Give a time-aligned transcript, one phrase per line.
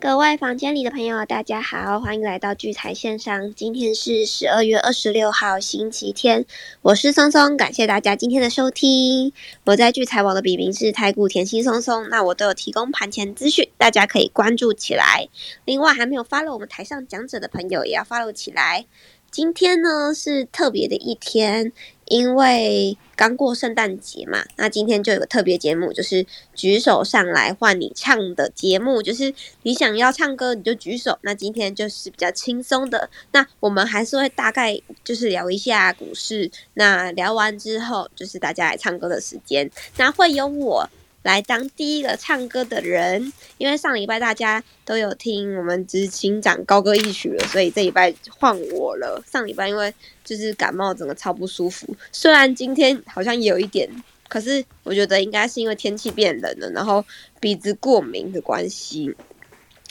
[0.00, 3.52] 各位房间里的朋友，大家好，欢迎来到聚财线上。
[3.54, 6.46] 今天是十二月二十六号，星期天，
[6.80, 9.30] 我是松松，感谢大家今天的收听。
[9.66, 15.28] 我在聚财网的笔名是太古甜心松松，那我都有提供盘前资讯，大家可以关注起来。
[15.66, 18.86] 另外，还没有发了我们台上讲者的朋友，也要发 w 起来。
[19.30, 21.72] 今天呢是特别的一天。
[22.10, 29.32] 因为刚过圣诞节嘛，那今天就有个特别节目，就是举手上来换你唱的节目，就是
[29.62, 31.16] 你想要唱歌你就举手。
[31.22, 36.50] 那今天就是比较轻松的，那我们还是会大概就是聊一下股市。
[36.74, 40.90] 那聊完之后，就是大家来唱歌的时间，那会有我。
[41.22, 49.22] 来当第一个唱歌的人，因为上礼拜大家都有听我们执行长高歌一曲了，所以这礼拜换我了。
[49.30, 49.92] 上礼拜因为
[50.24, 51.94] 就是感冒，整个超不舒服。
[52.10, 53.88] 虽然今天好像有一点，
[54.28, 57.04] 可是我觉得应该是因为天气变冷了，然后
[57.38, 59.14] 鼻子过敏的关系。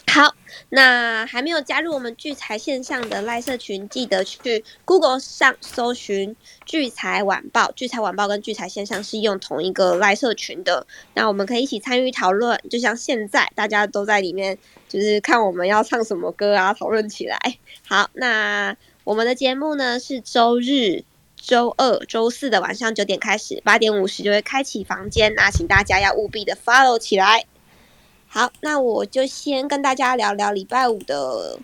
[0.10, 0.34] 好，
[0.70, 7.72] 那还没有加入我们聚财线上的赖社群，记得去 Google 上搜寻聚财晚报。
[7.74, 12.60] 聚财晚报跟聚财线上是用同一个赖社群的，那我们可以一起参与讨论。
[12.72, 17.38] 就像现在大家都在里面，就是看我们要唱什么歌啊，讨论起来。
[17.88, 21.04] 好，那我们的节目呢是周日、
[21.36, 27.46] 周二、周四的晚上九点开始，八点五十就会开启房间，那请大家要务必的 follow 起来。
[28.32, 31.58] 好，那我就先跟大家聊聊礼拜五的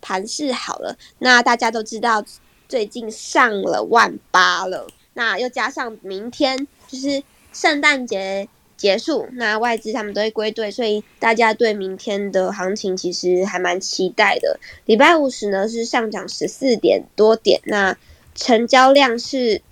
[0.00, 0.98] 盘势好了。
[1.20, 2.24] 那大家都知道，
[2.68, 14.58] 最近上了万八了，那又加上明天就是圣诞节结束，那外资他们都会归队，所以大家对明天的行情其实还蛮期待的。
[14.86, 17.96] 礼拜五时呢是上涨十四点多点，那
[18.34, 19.62] 成交量是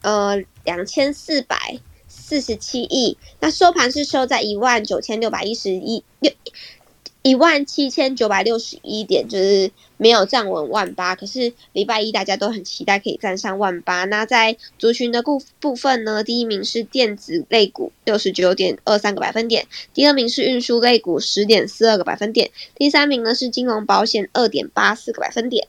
[0.00, 1.78] 呃两千四百。
[2.32, 6.32] 四十七亿，那收盘是收在一万九千六百一十一六
[7.20, 11.14] 一万七千九百六十一点，就是没有站稳万八。
[11.14, 14.06] 可是礼拜一大家都很期待可以站上万八。
[14.06, 25.68] 那在族群的部部分呢，第一名是电子类股六十九点二三个百分点，第二名是运输类股十点四二个百分点，第三名呢是金融保险二点八四个百分点。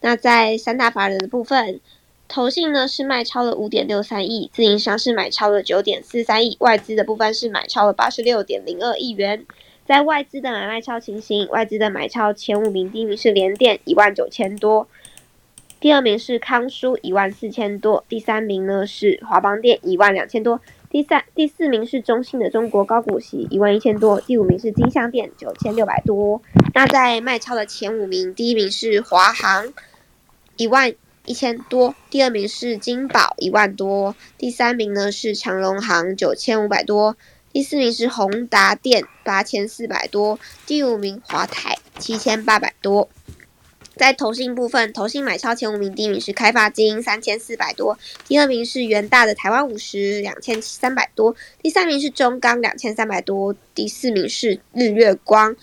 [0.00, 1.80] 那在三大法人的部分。
[2.28, 9.46] 投信呢是卖超了五点六三亿，自营商是买超了九点四三亿，外资的部分是买超了八十六点零二亿元。
[9.86, 14.86] 在外资的买卖超情形，外资的买超前五名，第一名是联电一万九千多，
[15.80, 26.42] 第二名是康舒一万四千多，第三名呢是华邦电一万两千多，第三第四名是中信的中国高股息一万一千多，第五名是金相电九千六百多。
[26.74, 29.72] 那在卖超的前五名，第一名是华航
[30.58, 30.92] 一万。
[31.28, 37.18] 一千多，第二名是金宝一万多，第三名呢是长隆行九千五百多，
[37.52, 43.10] 第四名是宏达电八千四百多，第五名华泰七千八百多。
[43.94, 55.54] 在投信部分，投信买超前五名，第一名是开发金三千四百多，第二名是元大的台湾五十两千三百多，第三名是中钢两千三百多，第四名是日月光。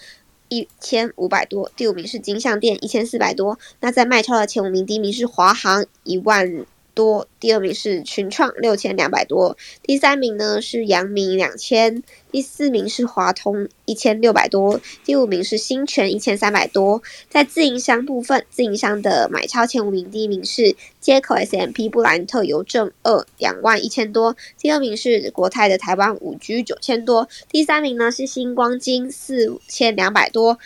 [0.50, 3.58] 一千五百多，第五名是金象店一千四百多。
[3.80, 12.02] 那在卖超的前五名，第一名是华航一万多，第二名是群创六千两百多，第三名呢是阳明两千。
[12.32, 17.02] 第四名是华通一千六百多，第五名是新泉一千三百多。
[17.30, 30.60] 在自营商部分，自营商的买超前五名，第一名是接口 S M P 布兰特邮政二两万一千多，第二名是国泰的台湾五 G 九千多，第三名呢是星光金四千两百多，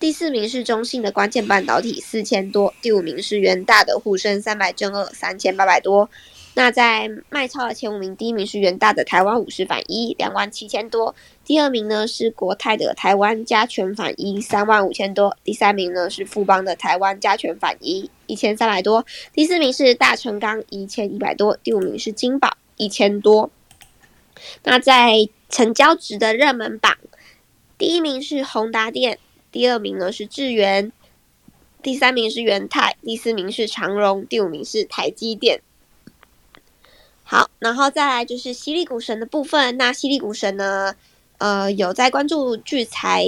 [0.00, 6.08] 第四名是中信的关键半导体四千多，第五名是元大的沪深三百正二三千八百多。
[6.54, 11.14] 那在卖超的前五名，第一名是元大的台湾五十反一，两万七千多；
[11.44, 23.50] 第二名呢是国泰的台湾加权反一，三万五千多；第三名呢是富邦的台湾加权反一，一千三百多；第四名是大成钢一千一百多；第五名是金宝一千多。
[24.62, 26.96] 那在成交值的热门榜，
[27.76, 29.18] 第一名是宏达电，
[29.50, 30.92] 第二名呢是智源，
[31.82, 35.60] 第三名是元泰，第四名是长荣，第五名是台积电。
[37.24, 39.76] 好，然后再来就是犀利股神的部分。
[39.76, 40.94] 那犀利股神呢，
[41.36, 43.26] 呃，有在关注聚财、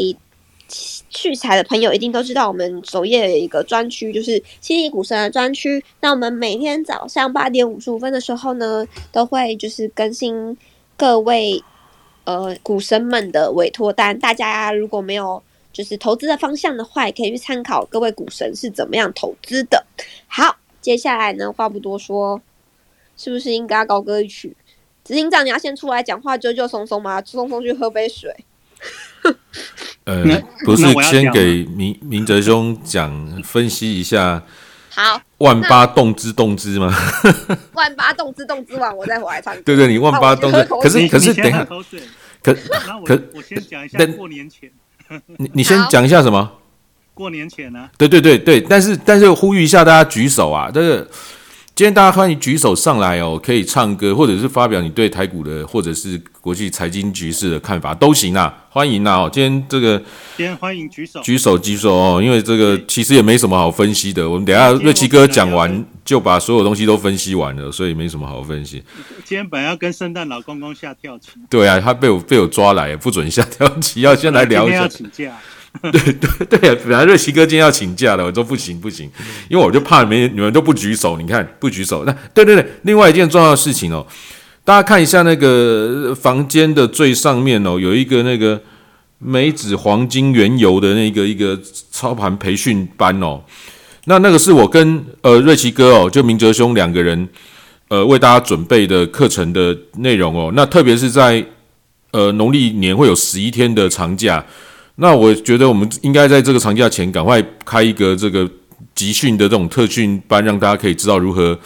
[1.11, 5.84] 聚财的朋友，一定都知道我们首页有一个专区，就是犀利股神的专区。
[6.00, 10.56] 那我们每天早上八点五十五分的时候呢，都会就是更新
[10.96, 11.62] 各位
[12.25, 14.19] 呃股神们的委托单。
[14.19, 15.43] 大家如果没有
[15.82, 19.87] 就是投资的方向的话，也可以去参考各位股神是怎么样投资的。
[20.27, 22.43] 好，接下来呢，话不多说。
[23.17, 24.56] 是不是应该高歌一曲？
[25.05, 27.21] 执行长，你要先出来讲话，救救松松吗？
[27.23, 28.35] 松松去喝杯水。
[30.05, 30.25] 呃，
[30.65, 34.43] 不是先给明明哲兄讲分析一下
[34.88, 36.91] 好，万八动之动之吗？
[37.75, 39.61] 万八动之动之完，我再回来唱歌。
[39.67, 42.00] 对对，你万八动之可是可是等一下，喝口水，
[42.43, 42.56] 可
[42.99, 44.71] 我可我先讲一下过年前，
[45.39, 46.51] 你你先讲一下什么？
[47.12, 50.71] 过年前呢、对对对对，但是但是呼吁一下大家举手啊！
[50.73, 51.07] 这个
[51.75, 59.17] 今天大家欢迎举手上来哦，可以唱歌，或者是发表你对台股的或者是国际财经局势的看法都行啊，欢迎啊！
[59.17, 60.03] 哦，今天这个
[60.37, 61.21] 先欢迎举手。
[61.21, 68.83] 举手举手哦，因为这个其实也没什么好分析的，我们等一下瑞奇哥讲完就把所有东西都分析完了，所以没什么好分析。
[69.25, 74.89] 今天本来要跟圣诞老公公下跳棋，对啊，他被我被我抓来，不准下跳棋，要先来聊一下。
[74.89, 75.39] 请假。
[75.81, 79.09] 对 啊，本来瑞奇哥今天要请假了，我说不行不行，
[79.49, 82.05] 因为我就怕没你们都不举手，你看不举手。
[82.05, 84.05] 那对对对，另外一件重要的事情哦，
[84.65, 88.61] 大家看一下那个房间的最上面哦，有一个那个
[89.19, 91.57] 梅子黄金原油的那个一个
[91.93, 93.41] 操盘培训班哦，
[94.11, 97.29] 那那个是我跟呃瑞奇哥哦，就明哲兄两个人
[97.87, 101.47] 呃为大家准备的课程的内容哦，那特别是在
[102.11, 104.45] 呃农历年会有十一天的长假。
[104.97, 108.51] 那我觉得我们应该在这个长假前赶快开一个这个
[108.97, 111.57] 集训的这种特训班，让大家可以知道如何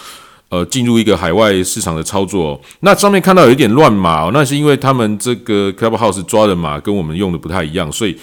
[0.50, 8.14] 呃进入一个海外市场的操作、那上面看到有一点乱码哦，那是因为他们这个 Clubhouse 抓的码跟我们用的不太一样，所以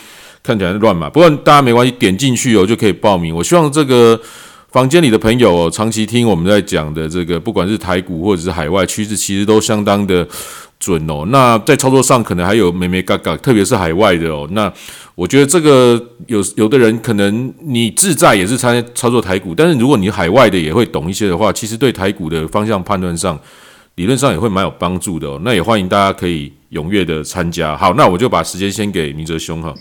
[0.43, 1.09] 看起来乱嘛。
[1.09, 3.35] 不过大家没关系，点进去哦就可以报名。
[3.35, 4.19] 我希望这个
[4.69, 10.25] 房间里的朋友哦，长期听我们在讲的这个，不管是台股或者是海外趋势，其实都相当的
[10.79, 11.25] 准哦。
[11.27, 14.47] 那在操作上可能还有美美嘎嘎，特别是海外的哦。
[14.51, 14.71] 那
[15.13, 23.37] 我觉得这个有有的人可能你自在也是参操作台股，但是如果你海外的也会懂一些的话，其实对台股的方向判断上，
[23.95, 25.39] 理论上也会蛮有帮助的哦。
[25.43, 27.75] 那也欢迎大家可以踊跃的参加。
[27.75, 29.75] 好，那我就把时间先给明哲兄哈。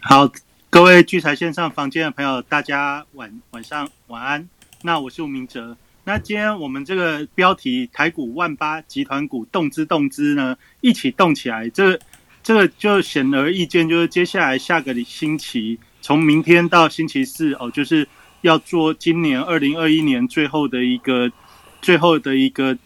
[0.00, 0.30] 好，
[0.70, 4.48] 各位聚财线上房间的朋友，大家晚晚上晚安。
[4.82, 5.76] 那我是吴明哲。
[6.04, 11.98] 那今天我们这个标题台股万八集团股动资动资呢，一起动起来，这
[12.42, 18.06] 这个就显而易见，就是接下来下个星期，从明天到星期四哦，就是
[18.42, 21.32] 要做今年二零二一年最后的一个
[21.80, 22.76] 最后的一个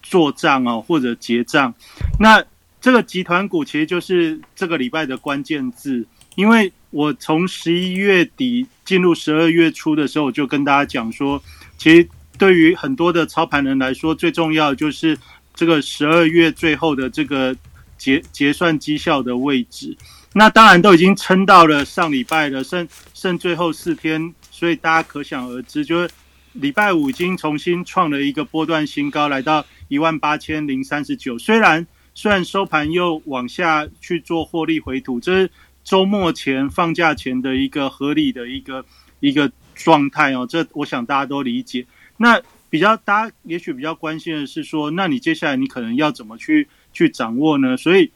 [0.00, 1.74] 做账哦，或者结账。
[2.20, 2.44] 那
[2.80, 11.42] 这个集团股其实就是这个礼拜的关键字，因为我从十一月底进入十二月初的时候，我就跟大家讲说，
[11.76, 12.08] 其实
[12.38, 15.18] 对于很多的操盘人来说，最重要就是
[15.54, 17.54] 这个十二月最后的这个
[17.96, 19.96] 结结算绩效的位置。
[20.34, 26.10] 那当然都已经撑到了上礼拜了，剩剩最后四天，所以大家可想而知，就是
[26.52, 31.36] 礼拜五已经重新创了一个波段新高，来到一万八千零三十九。
[31.38, 31.84] 虽然
[32.18, 35.50] 虽然收盘又往下去做获利回吐，这是
[35.84, 38.84] 周末前放假前的一个合理的一个
[39.20, 40.44] 一个状态哦。
[40.44, 41.86] 这我想大家都理解。
[42.16, 47.76] 那比较大家也许比较关心的是说，那你接下来你可能要怎么去去掌握呢？
[47.76, 48.10] 所以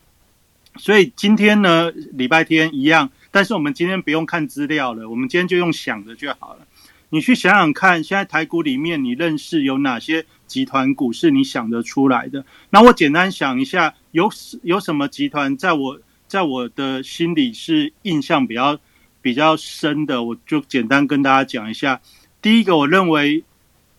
[0.79, 6.67] 所以今天呢，礼拜天一样，但是我们今天不用看资料了，我们今天就用想的就好了。
[7.15, 12.43] 你去想想看，现在台股里面你认识有哪些集团股是你想得出来的？
[12.71, 14.31] 那我简单想一下，有
[14.63, 18.81] 有什么集团在我在我的心里是印象比较
[19.21, 22.01] 比较深的，我就简单跟大家讲一下。
[22.41, 23.45] 第一个，我认为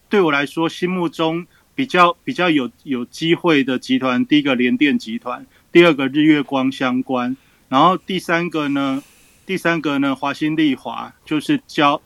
[0.10, 1.46] 对我来说心目中
[1.76, 7.38] 比较比较有有机会的集团，第一个联电集团，第二个日月光相关，
[7.70, 9.04] 然后第三个呢，
[9.46, 12.02] 第三个呢华新丽华就是交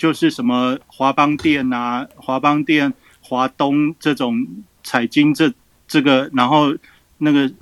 [0.00, 2.90] 就是什么华邦电啊、华邦电、
[3.20, 4.46] 华东这种
[4.82, 5.52] 彩金这
[5.86, 6.74] 这个，然后
[7.18, 7.52] 那个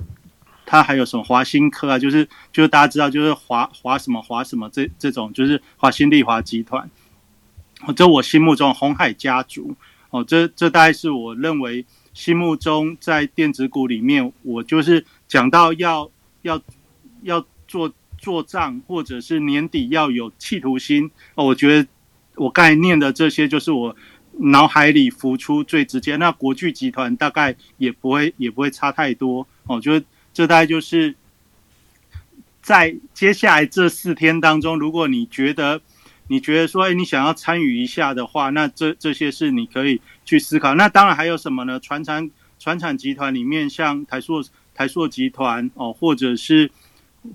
[0.65, 6.89] 它还有什么华新科啊，就是就是大家知道就是华华什么华什么这这种就是华新丽华集团，
[7.81, 9.75] 哦，这我心目中红海家族
[10.09, 16.09] 哦，这这大概是我认为心目中在电子股里面，我就是讲到要
[16.43, 16.61] 要
[17.23, 21.89] 要做做账，或者是年底要有企图心哦，我觉得。
[22.39, 23.93] 我刚才念的这些，就是我
[24.37, 26.15] 脑海里浮出最直接。
[26.15, 31.13] 那国巨集团大概也不会也不会差太多哦，就是这大概就是
[32.61, 35.81] 在接下来这四天当中，如果你觉得
[36.27, 40.73] 你觉得说，哎，你想要参与一下的话，那这这些是你可以去思考。
[40.75, 41.77] 那当然还有什么呢？
[41.81, 44.41] 船产船产集团里面，像台塑
[44.73, 46.71] 台塑集团哦，或者是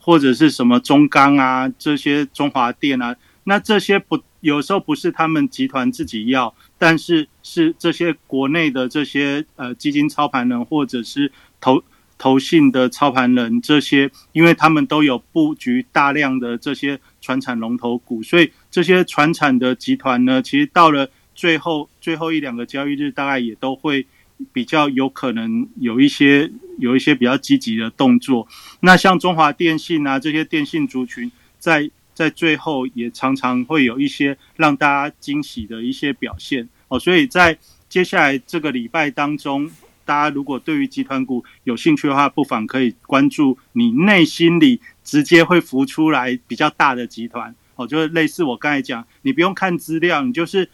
[0.00, 4.18] 或者是什么中钢啊，这些中华电啊，那这些不。
[4.44, 11.32] 有时候不是他们集团自己要，但是是这些国内的这些呃基金操盘人或者是
[11.62, 11.82] 投
[12.18, 24.06] 投信的操盘人这些，因为他们都有布局大量的这些船产龙头股，所以这些船产的集团呢，其实到了最后最后一两个交易日，大概也都会
[24.52, 28.46] 比较有可能有一些有一些比较积极的动作。
[28.80, 39.70] 那像中华电信啊这些电信族群，在在最后也常常会有一些让大家惊喜的一些表现哦，所以在接下来这个礼拜当中。
[40.06, 50.68] 大家如果对于集团股有兴趣的话，不妨可以关注你内心里直接会浮出来比较大的集团哦，就是类似我刚才讲，你不用看资料，你就是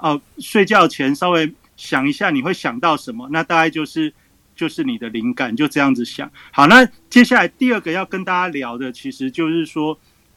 [0.00, 3.28] 哦睡觉前稍微想一下，你会想到什么？
[3.30, 4.12] 那大概就是
[4.56, 6.28] 就是你的灵感，就这样子想。
[6.50, 9.96] 好，那接下来第二个要跟大家聊的，其实就是说，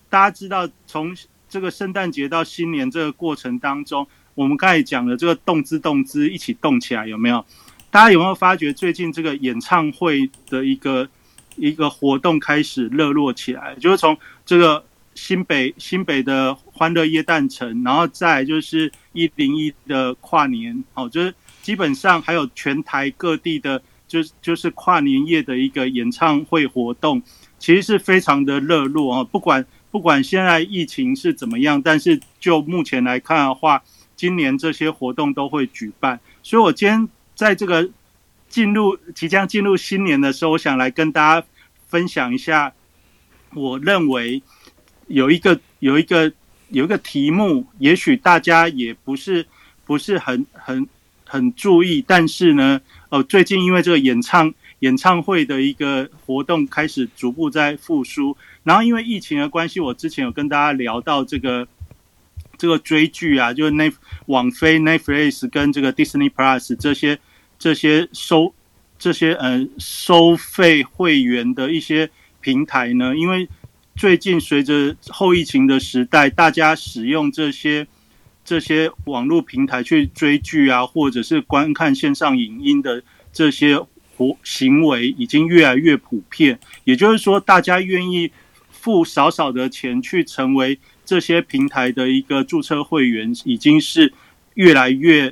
[0.09, 1.15] 大家知道从
[1.47, 7.45] 这个圣诞节到新年这个过程当中，我们刚才讲的这个动之动之一起动起来，有没有？
[7.91, 11.07] 大家有没有发觉最近这个演唱会的一个
[11.55, 13.73] 一个活动开始热络起来？
[13.75, 14.83] 就是从这个
[15.13, 27.21] 新北新北的欢乐夜诞城，然后再就是一零一的跨年，哦，就是基本上还有全台各地的，就是就是跨年夜的一个演唱会活动，
[27.59, 29.23] 其实是非常的热络啊。
[29.23, 29.65] 不管
[29.95, 33.81] 不管现在疫情是怎么样，但是就目前来看的话，
[34.17, 36.19] 今年这些活动都会举办。
[36.43, 37.07] 所以我今天。
[37.35, 37.89] 在这个
[38.47, 41.47] 进入即将进入新年的时候，我想来跟大家
[41.89, 42.73] 分享一下，
[43.53, 44.41] 我认为
[45.07, 46.31] 有一个有一个
[46.69, 49.45] 有一个题目，也许大家也不是
[49.85, 50.87] 不是很很
[51.25, 61.65] 很注意，但是呢，哦，最近因为这个演唱演唱会的一个活动开始逐步在复苏，然后因为疫情的关系，我之前有跟大家聊到这个。
[62.57, 63.91] 这个追剧啊，就是那
[64.27, 67.19] 网飞 Netflix 跟这个 Disney Plus 这些
[67.59, 68.55] 这些收
[68.97, 73.49] 这些呃收费会员的一些平台呢，因为
[73.97, 77.85] 最近随着后疫情的时代，大家使用这些
[78.45, 83.03] 这些网络平台去追剧啊，或者是观看线上影音的
[83.33, 83.77] 这些
[84.15, 86.57] 活行为已经越来越普遍。
[86.85, 88.31] 也就是说，大家愿意
[88.85, 90.79] 付少少的钱去成为。
[91.07, 94.11] 这些平台的一个注册会员已经是
[94.55, 95.31] 越来越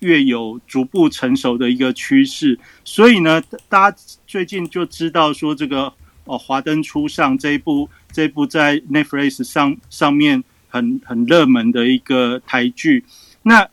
[0.00, 5.84] 越有逐步成熟的一个趋势，所以呢，大家最近就知道说这个
[6.24, 13.04] 哦，《华灯初上》这一部这一部在 Netflix 上上面很很热门的一个台剧。
[13.44, 13.68] 那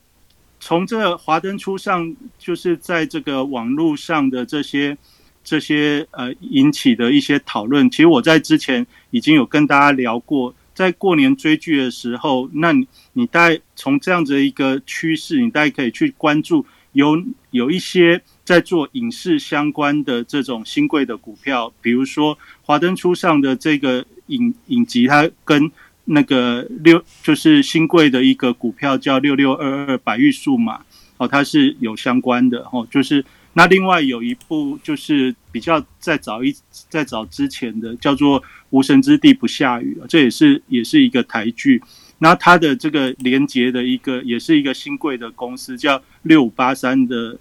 [0.59, 2.05] 从这《华灯初上》
[2.38, 4.95] 就是在这个网络上的这些
[5.43, 10.53] 这些呃引起的一些讨论，其实我在之前已经有跟大家聊过。
[10.73, 25.69] 在过年追剧的时候，那你你大概从这样子一个趋势，你大概可以去关注有有一些在做影视相关的这种新贵的股票，比如说《华灯初上》的这个影影集，它跟
[26.05, 30.85] 那个六就是新贵的一个股票叫六六二二百玉数码
[31.17, 33.25] 哦，它是有相关的哦，就是。
[33.53, 36.55] 那另外有一部就是比较再早一
[36.87, 41.81] 再早之前的叫做《无神之地不下雨》，这也是也是一个台剧。
[42.19, 47.37] 那它的这个连接的一个也是一个新贵的公司，叫六五八三的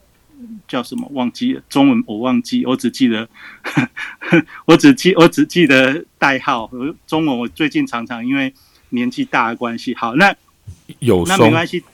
[0.67, 3.29] 叫什么忘记了中文我忘记，我只记得
[4.67, 6.71] 我只记我只记得代号。
[7.07, 8.55] 中文我最近常常因为
[8.91, 10.35] 年纪大的关系，好那
[11.01, 11.85] 有那没关系，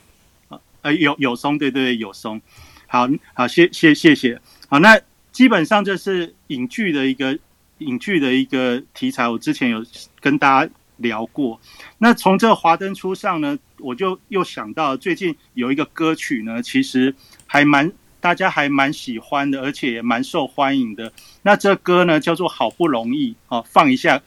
[0.81, 2.41] 呃有有松对对对有松。
[2.87, 4.39] 好好，谢谢谢谢。
[4.67, 4.99] 好，那
[5.31, 7.37] 基本上这是影剧的一个
[7.79, 9.85] 影剧的一个题材，我之前有
[10.21, 11.59] 跟大家聊过。
[11.97, 17.13] 那从这《华灯初上》呢，我就又想到最近有一个歌曲呢，其实
[17.45, 21.11] 还蛮大家还蛮喜欢的，而且也蛮受欢迎的。
[21.41, 24.21] 那这歌呢叫做《好不容易》哦，放一下。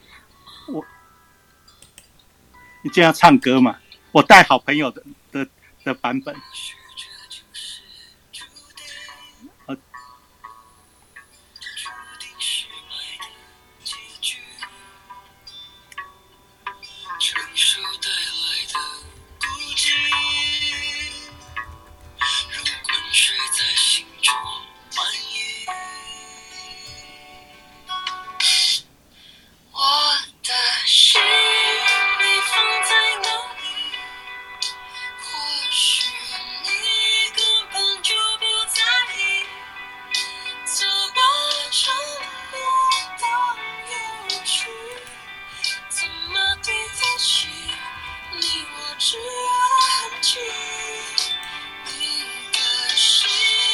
[0.69, 0.85] 我
[2.83, 3.79] 你这样唱歌嘛？
[4.12, 5.49] 我带好朋友的的
[5.85, 6.35] 的版本。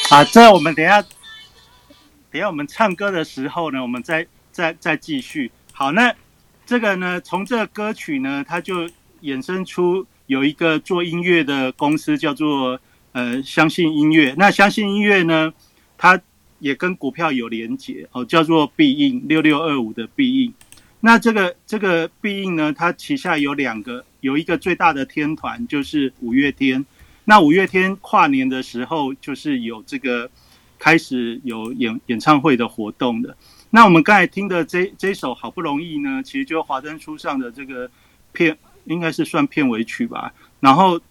[0.09, 1.01] 啊，这我们等下，
[2.31, 5.51] 等下我们唱歌的时候呢，我们再再再继续。
[5.73, 6.13] 好，那
[6.63, 8.87] 这个呢，从这歌曲呢，它就
[9.23, 12.79] 衍生出有一个做音乐的公司叫做
[13.13, 14.35] 呃相信音乐。
[14.37, 15.51] 那相信音乐呢，
[15.97, 16.21] 它
[16.59, 20.53] 也跟股票有连结哦，叫做必应六六二五的必应。
[20.99, 26.85] 那这个这个必应呢，它旗下有两个，有一个最大的天团就是五月天。
[27.27, 30.29] 那五月天跨年的时候，就是有这个
[30.77, 33.35] 开始有演演唱会的活动的。
[33.71, 37.89] 那我们刚才听的这这首好不容易呢，其实就华灯初上的这个
[38.31, 40.31] 片，应该是算片尾曲吧。
[40.59, 41.01] 然后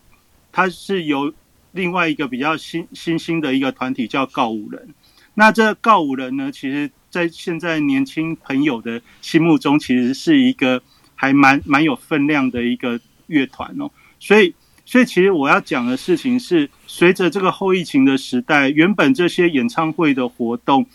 [0.53, 1.35] 它是由
[1.73, 4.95] 另外一个比较新新兴的一个团体叫告五人。
[5.35, 10.81] 那这告五人呢，其实在现在年轻朋友的心目中，其实是一个
[11.17, 13.91] 还蛮蛮有分量的一个乐团哦。
[14.21, 14.55] 所以。
[14.95, 20.87] 所以，其实我要讲的事情是，随着这个后疫情的时代，原本这些演唱会的活动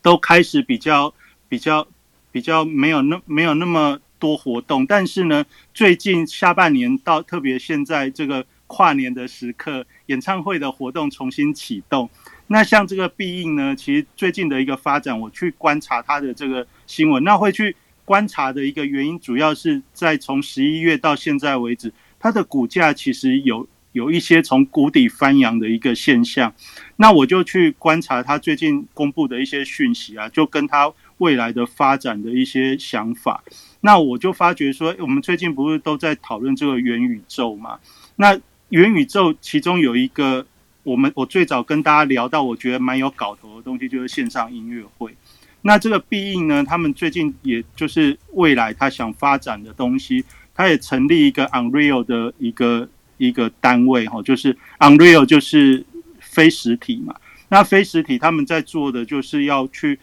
[0.00, 1.12] 都开始比较、
[1.46, 1.86] 比较、
[2.32, 4.86] 比较没有那没有那么多活动。
[4.86, 12.08] 但是呢，最近下半年到特别现在这个跨年的时刻，演唱会的活动重新启动。
[12.46, 21.92] 那像这个必应呢，其实最近的一个发展，我去观察它的这个新闻，那会去观察的一个原因，主要是在从十一月到现在为止。
[22.20, 26.54] 它的股价其实有有一些从谷底翻扬的一个现象，
[26.96, 33.42] 那我就去观察它最近公布的一些讯息啊，就跟它未来的发展的一些想法。
[33.80, 37.80] 那我就发觉说，我们最近不是都在讨论这个元宇宙嘛？
[38.14, 40.46] 那元宇宙其中有一个，
[40.84, 45.16] 我们我最早跟大家聊到，我觉得蛮有搞头的东西，就是线上音乐会。
[45.62, 50.24] 那这个必应呢，他们最近也就是未来他想发展的东西。
[50.60, 52.86] 他也成立一个 Unreal 的一个
[53.16, 55.82] 一个单位哈，就是 Unreal 就是
[56.18, 57.14] 非实体嘛。
[57.48, 59.98] 那非实体他们在做的就是要去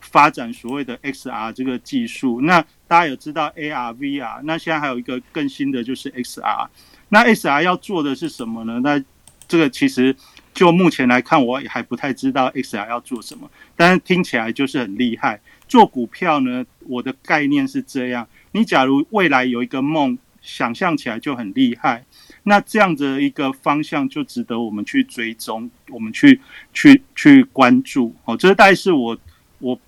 [0.00, 2.40] 发展所谓的 XR 这个技术。
[2.40, 6.68] 那大家有知道 AR、VR，那现在还有一个更新的就是 XR。
[7.10, 8.80] 那 XR 要做的是什么呢？
[8.82, 9.04] 那
[9.46, 10.16] 这个其实
[10.54, 15.38] 就目前来看，我也还不太知道 XR 要做什么，但是听起来就是很厉害。
[15.68, 18.26] 做股票呢，我的概念是这样。
[18.52, 22.04] 你假如未来有一个梦，想象起来就很厉害，
[22.44, 26.40] 那这样的一个方向就值得我们去追踪，我们去
[26.72, 28.14] 去去关注。
[28.24, 29.18] 哦，这大概是我
[29.58, 29.78] 我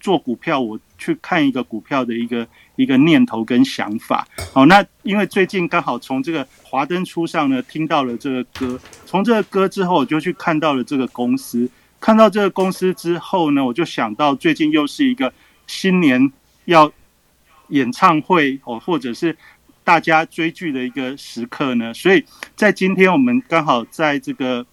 [0.00, 4.26] 做股票，我去看一个股票的一个一个念头跟想法。
[4.52, 11.70] 好，那因为最近刚好从这个华灯初上呢，听到了这个歌，从这个歌之后，我就去看到了这个公司，
[12.00, 15.32] 看到这个公司之后呢，我就想到最近又是一个
[15.68, 16.32] 新年
[16.64, 16.90] 要。
[17.70, 19.36] 演唱会哦，或者是
[19.82, 24.64] 大家追剧的一个时刻呢，所以在今天我们刚好在这个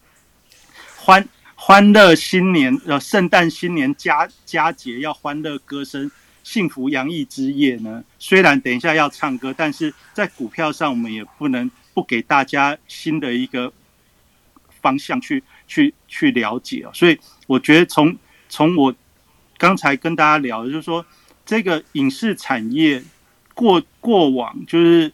[0.97, 6.11] 欢欢乐新年呃圣诞新年佳佳节要欢乐歌声
[6.43, 13.71] 幸福洋溢之夜呢，虽然等一下要唱歌，但是在股票上我们也不能不给大家新的一个
[14.81, 18.15] 方向去去去了解哦，所以我觉得从
[18.49, 18.93] 从我
[19.57, 21.05] 刚才跟大家聊，就是说。
[21.47, 23.01] 这个影视产业
[23.55, 25.11] 过过往就是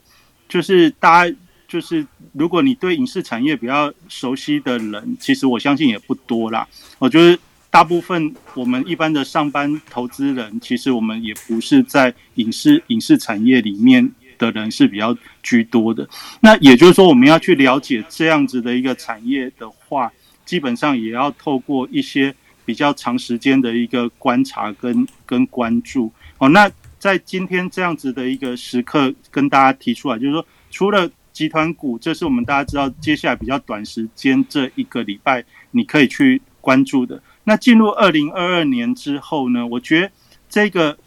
[0.50, 1.36] 就是大家
[1.68, 6.68] 就是如果你对影视产业比较熟悉的人，其实我相信也不多啦。
[7.00, 16.08] 我觉得大部分我们一般的上班投资人，其实我们也不是在影视影视产业里面的人是比较居多的。
[16.42, 20.12] 那也就是说，我们要去了解这样子的一个产业的话，
[20.46, 26.12] 基本上也要透过一些比较长时间的一个观察跟跟关注。
[26.44, 37.24] 哦，那在今天这样子的一个时刻，跟大家提出来，就是说，除了集团股，这是我们大家知道，接下来比较短时间这一个礼拜你可以去关注的。
[37.46, 40.12] 那进入二零二二年之后呢，我觉得
[40.50, 40.98] 这个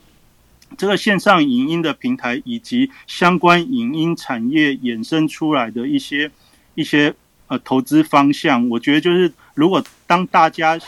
[0.79, 6.31] 这个线上影音的平台以及相关影音产业衍生出来的一些
[6.75, 7.15] 一些
[7.49, 10.81] 呃投资方向，我觉得就是如果当大家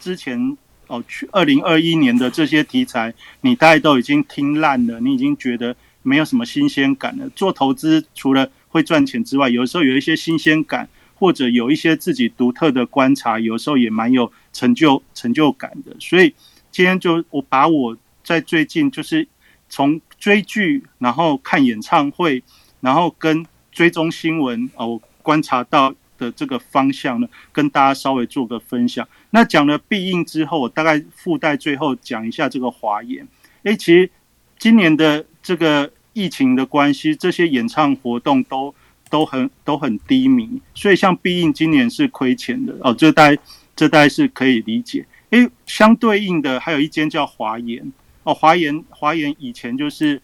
[0.00, 0.56] 之前。
[0.88, 7.28] 哦，去二零二一年的这些题材，你大概都已经听烂了，你已经觉得没有什么新鲜感了。
[7.30, 15.94] 做投资除了会赚钱之外，有时候有一些新鲜感，或者有一些自己独特的观察，有时候也蛮有成就成就感的。
[16.00, 16.34] 所以
[16.72, 19.28] 今天就我把我在最近就是
[19.68, 22.42] 从追剧，然后看演唱会，
[22.80, 25.94] 然后跟追踪新闻哦，观察到。
[26.18, 29.08] 的这个方向呢，跟大家稍微做个分享。
[29.30, 33.26] 那讲了必应之后，我大概附带最后讲一下这个华研。
[33.62, 34.10] 诶，其实
[34.58, 38.74] 今年的这个疫情的关系，这些演唱活动都
[39.08, 42.92] 都很都很低迷，所以像必应今年是亏钱的哦。
[42.92, 43.30] 这大
[43.74, 45.06] 这大概是可以理解。
[45.30, 47.92] 诶，相对应的还有一间叫华研
[48.24, 50.20] 哦，华研华研以前就是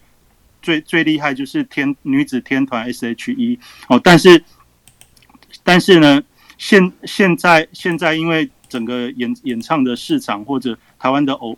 [0.61, 4.43] 最最厉害就是天女子天团 S.H.E 哦，但是
[5.65, 6.23] 但是呢，
[6.57, 11.57] 现现在现在因为整个演演唱的市场或者台湾的偶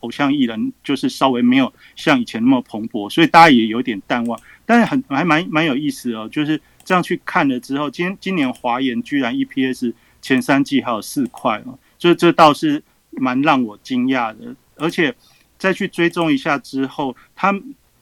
[0.00, 4.38] 偶像艺人就是稍微没有像以前那么蓬勃，所以大家也有点淡忘。
[4.66, 14.54] 但是很还蛮蛮有意思哦，就是这样去看了之后，今今年华研居然 EPS 前三季还有四块哦，这这倒是蛮让我惊讶的。
[14.76, 15.14] 而且
[15.56, 17.54] 再去追踪一下之后，他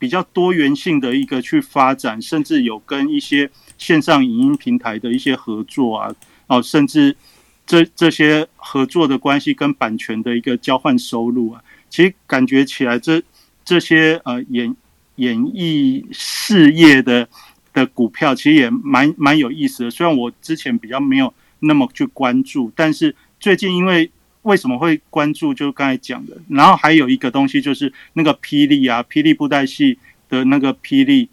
[0.02, 6.12] 比较多元性的一个去发展，甚至有跟一些线上影音平台的一些合作啊，
[6.48, 7.16] 哦，甚至
[7.64, 11.62] 这这些合作的关系跟版权的一个交换收入啊。
[11.88, 13.22] 其实感觉起来，这
[13.64, 14.74] 这些呃演
[15.14, 17.28] 演艺事业的
[17.72, 19.90] 的股票，其实也蛮蛮有意思的。
[19.92, 24.10] 虽然我之前比较没有那么去关注，但是最近因为
[24.42, 26.36] 为什么会关注，就刚才讲的。
[26.48, 31.28] 然后还有一个东西就是那个霹雳啊，霹雳布袋戏的那个霹雳，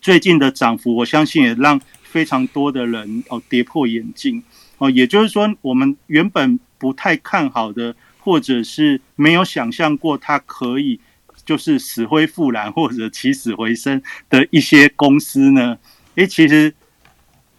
[0.00, 4.42] 最近的涨幅，我相信也让非常多的人哦跌破眼镜
[4.78, 4.90] 哦。
[4.90, 7.94] 也就是说，我们原本不太看好的。
[8.24, 10.98] 或者是没有想象过它可以
[11.44, 15.76] 就是死灰复燃或者起死回生的一些公司呢？
[16.14, 16.72] 诶，其实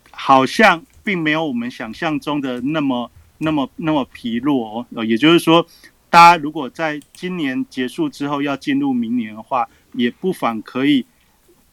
[0.09, 5.03] 好像并没有我们想象中的那么那么那么疲弱哦。
[5.03, 5.65] 也就是说，
[6.09, 11.05] 大家如果在今年结束之后要进入明年的话，也不妨可以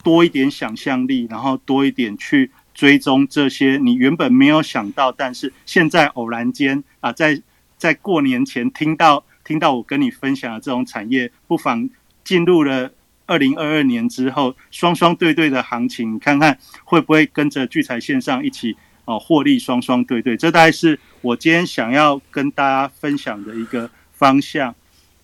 [0.02, 7.42] 多一点想象力，然后多一点去追踪这些你原本没有想到，但是现在偶然间啊在。
[7.78, 11.90] 在过年前听到听到我跟你分享的这种产业，不妨
[12.22, 12.92] 进入了
[13.26, 20.36] 二零二二年之后双双对对的行情，看看会不会跟着聚财线上一起哦获利双双对对。
[20.36, 24.74] 这大概是我今天想要跟大家分享的一个方向。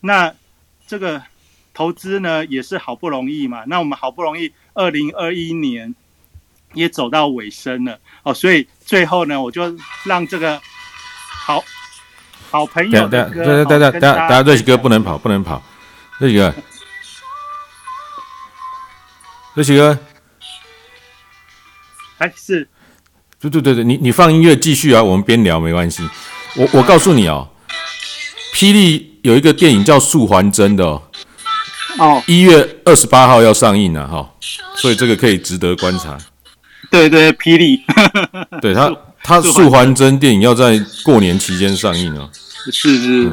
[0.01, 0.35] 那
[0.87, 1.23] 这个
[1.73, 5.95] 投资呢也是好不容易嘛，那我们好不容易二零二一年
[6.75, 10.61] 也走到尾声了哦，所以最后呢我就让这个
[11.47, 11.63] 好。
[12.51, 15.63] 好朋友的歌，大家大家，大家瑞奇哥不能跑，不能跑，
[16.19, 16.55] 瑞奇哥，
[19.53, 19.99] 瑞奇哥，
[22.17, 22.67] 哎是，
[23.41, 26.03] 对对对对，你你放音乐继续啊，我们边聊没关系。
[26.57, 27.49] 我我告诉你哦，
[28.55, 31.03] 霹雳有一个电影叫《素还真》的哦，
[31.99, 34.29] 哦，一月二十八号要上映了哈，
[34.77, 36.19] 所以这个可以值得观察。
[36.91, 37.81] 对对，霹雳，
[38.61, 38.91] 对他。
[39.21, 42.31] 他《素还真》电影要在过年期间上映哦。
[42.73, 43.33] 是是。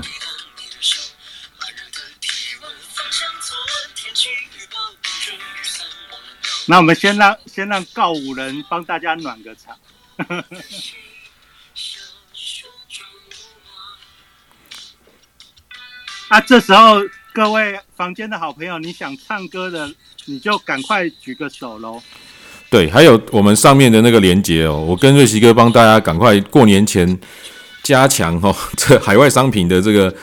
[6.66, 9.74] 那我们先让先让告五人帮大家暖个场。
[16.30, 16.96] 啊，这时候
[17.34, 19.94] 各位房间的好朋友，你想唱歌的，
[20.26, 22.02] 你就赶快举个手喽。
[22.70, 27.20] 对，还有我们上面的那个连接哦，我跟瑞奇哥帮大家赶快过年前
[27.84, 30.14] 加强哦， 这海外商品的这个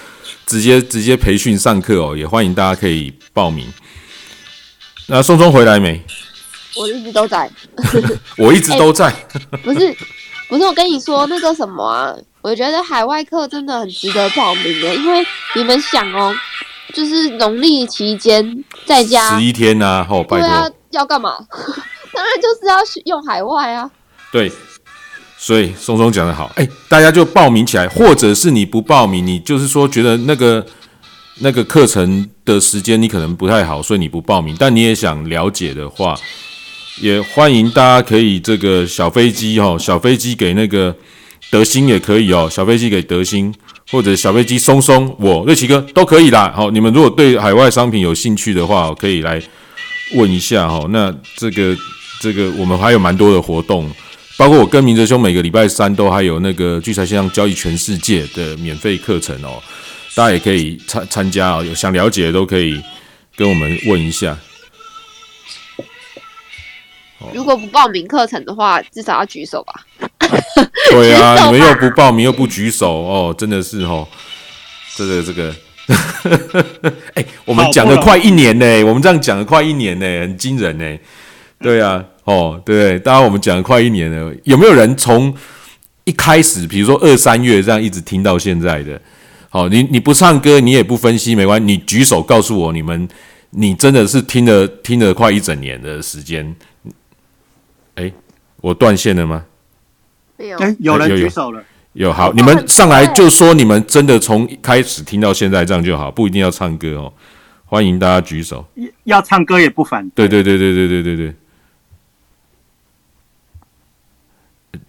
[0.44, 3.72] 直接直接培训上课哦，也欢迎大家可以报名。
[5.06, 6.02] 那松松回来没？
[6.76, 7.50] 我一直都在，
[8.38, 9.12] 我一直都在。
[9.62, 9.96] 不是
[10.48, 16.34] 不是，我跟你说那个什么啊，我觉得海外课真的很值得报名的，因为你们想哦，
[16.94, 21.36] 就是农历期间在家十一天呐，哦，拜托，要干嘛？
[22.14, 23.90] 当然就是要用海外啊！
[24.30, 24.52] 对，
[25.38, 30.66] 所以松松讲的好，哎，大家就报名起来，或者是你不报名，你就是说觉得那个
[31.38, 34.54] 那个课程的时间你可能不太好，所以你不报名。
[34.58, 36.14] 但你也想了解的话，
[37.00, 40.94] 也欢迎大家可以这个小飞机哦，小飞机给那个
[41.50, 43.54] 德兴也可以哦，小飞机给德兴，
[43.90, 46.52] 或者小飞机松松我瑞奇哥都可以啦。
[46.54, 49.42] 好，你们如果对海外商品有兴趣的话，可以来
[50.14, 50.86] 问一下哈。
[50.90, 51.76] 那这个。
[52.20, 53.90] 这个我们还有蛮多的活动，
[54.36, 59.60] 包括我跟明哲兄每个礼拜三都还有那个聚财线上交易全世界的免费课程哦，
[60.14, 62.80] 大家也可以参参加哦，有想了解的都可以
[63.34, 64.38] 跟我们问一下。
[67.34, 69.74] 如果不报名课程的话，至少要举手吧？
[70.90, 74.06] 对啊， 你们又不报名又不举手哦，真的是哦，
[74.96, 75.54] 这个这个，
[77.14, 80.98] 哎，我们讲了快一年呢，我们这样讲了快一年呢，很惊人呢。
[81.60, 85.32] 对啊，哦，对，当然我们讲了快一年了，有没有人从
[86.04, 89.00] 一开始，比如说二三月这样一直听到现在的？
[89.48, 93.08] 好，你你不唱歌，你也不分析，没关系，你举手告诉我，你们
[93.50, 96.56] 你真的是听了听了快一整年的时间？
[97.96, 98.12] 哎，
[98.58, 99.44] 我断线了吗？
[100.36, 107.12] 没有，哎，有人举手了，有好，你们上来就说你们真的从开始听到现在这样就好，不一定要唱歌哦。
[107.66, 108.66] 欢迎大家举手。
[109.04, 111.34] 要唱歌也不反对对对对对对对对，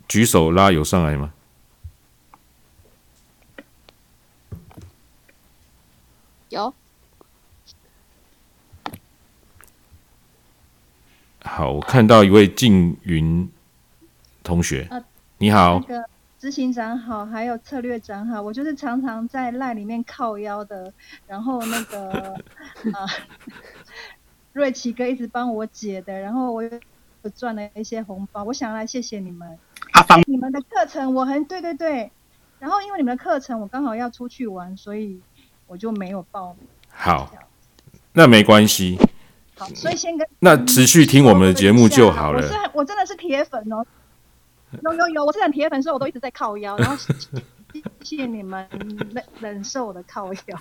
[0.08, 1.32] 举手拉有上来吗？
[6.50, 6.74] 有
[11.44, 13.50] 好，我看到一位静云
[14.42, 14.88] 同学。
[14.90, 15.04] 呃，
[15.38, 15.84] 你好。
[15.88, 20.92] 那，个执行长好，还有策略长好，我就是常常在赖里面靠腰的，
[21.28, 22.34] 然后那个
[22.96, 23.06] 啊，
[24.54, 26.72] 瑞奇哥一直帮我解的，然后我又
[27.36, 29.60] 赚了一些红包，我想来谢谢你们。
[29.92, 32.10] 阿芳你们的课程我很对对对，
[32.60, 35.22] 然后因为你们的课程我刚好要出去玩，所以
[35.68, 36.68] 我就没有报名。
[36.90, 37.32] 好，
[38.14, 38.98] 那没关系，
[39.56, 42.54] 好，所以先跟那持续听我们的节目就好了我是。
[42.74, 43.86] 我真的是铁粉哦，
[44.84, 48.68] 有有有，我是很铁粉，所以我都一直在靠腰，然后谢谢你们
[49.14, 50.60] 忍忍受我的靠腰，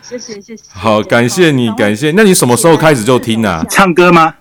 [0.00, 0.64] 谢谢谢谢。
[0.72, 2.10] 好，感谢你，感谢。
[2.12, 3.62] 那你什么时候开始就听啊？
[3.68, 4.34] 唱歌吗？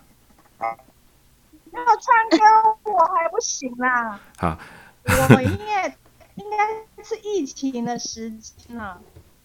[1.74, 4.58] 要唱歌我还不行啦，好，
[5.06, 5.88] 我应该
[6.36, 8.98] 应该是疫情的时间啦。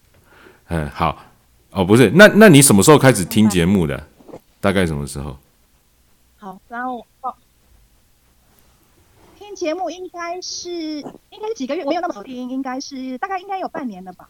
[0.69, 1.17] 嗯，好。
[1.73, 4.07] 哦，不是，那那你什么时候开始听节目的？
[4.61, 5.35] 大概什么时候？
[6.37, 7.33] 好，然后哦，
[9.37, 14.29] 听节目应该是应该是几个月，我没有那么早听，应该是大概应该有半年了吧，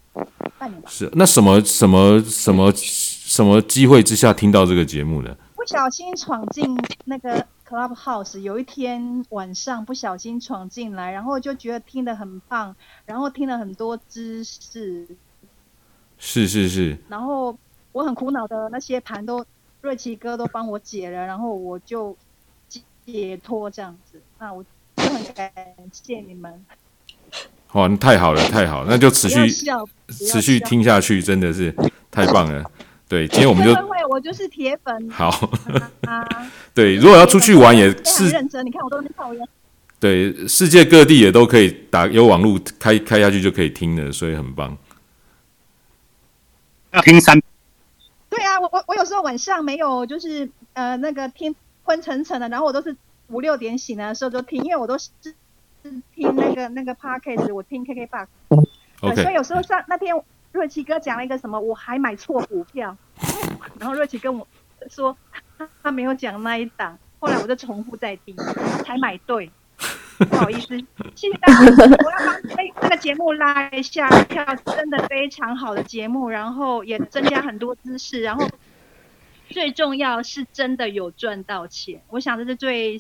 [0.58, 0.90] 半年吧。
[0.90, 5.38] 是那什么什么什么什么机会之下听到这个节目的？
[5.56, 12.76] 不小心闯进那个 Clubhouse，有一天晚上不小心闯进来，然后就觉得听得很棒，
[13.06, 15.08] 然后听了很多知识，
[16.18, 17.58] 是是是，然后
[17.92, 19.46] 我很苦恼的那些盘都
[19.82, 22.16] 瑞奇哥都帮我解了，然后我就
[23.06, 24.22] 解脱这样子。
[24.40, 24.64] 那我
[24.96, 25.52] 就很感
[25.92, 26.66] 谢你们，
[27.74, 30.60] 哇，那太好了，太好了，那就持续笑，持续。
[30.60, 31.74] 听下去，真的是
[32.10, 32.64] 太棒了。
[33.08, 35.30] 对，今天我们就会我就是铁粉好。
[36.08, 36.26] 啊。
[36.74, 39.48] 对，如果要出去玩也是认真，你看我都很讨厌。
[40.00, 44.78] 对，世界各地也都可以打有网络开开下去就可以听了，所以很棒。
[46.94, 47.42] 要听三
[48.30, 52.96] 对啊，我我我有时候晚上没有就是呃那个听昏沉沉的，然后我都是
[53.28, 55.36] 五六点醒来的时候就听，因为我都是是
[56.16, 58.28] 听那个那个 podcast，我听 KK box，、
[59.02, 60.16] 呃、所以有时候上那天
[60.52, 62.96] 瑞奇哥讲了一个什么，我还买错股票，
[63.80, 64.48] 然后瑞奇跟我
[64.90, 65.18] 说
[65.58, 68.36] 他他没有讲那一档，后来我就重复再听，
[68.86, 69.52] 才买对。
[70.30, 70.78] 不好意思，
[71.16, 71.60] 谢谢大家。
[71.60, 78.48] 我要帮这这个节目拉一下票，真的非常好的节目，然后也增加很多知识，然后
[79.50, 82.98] 最重要是真的有赚到钱，我想这是最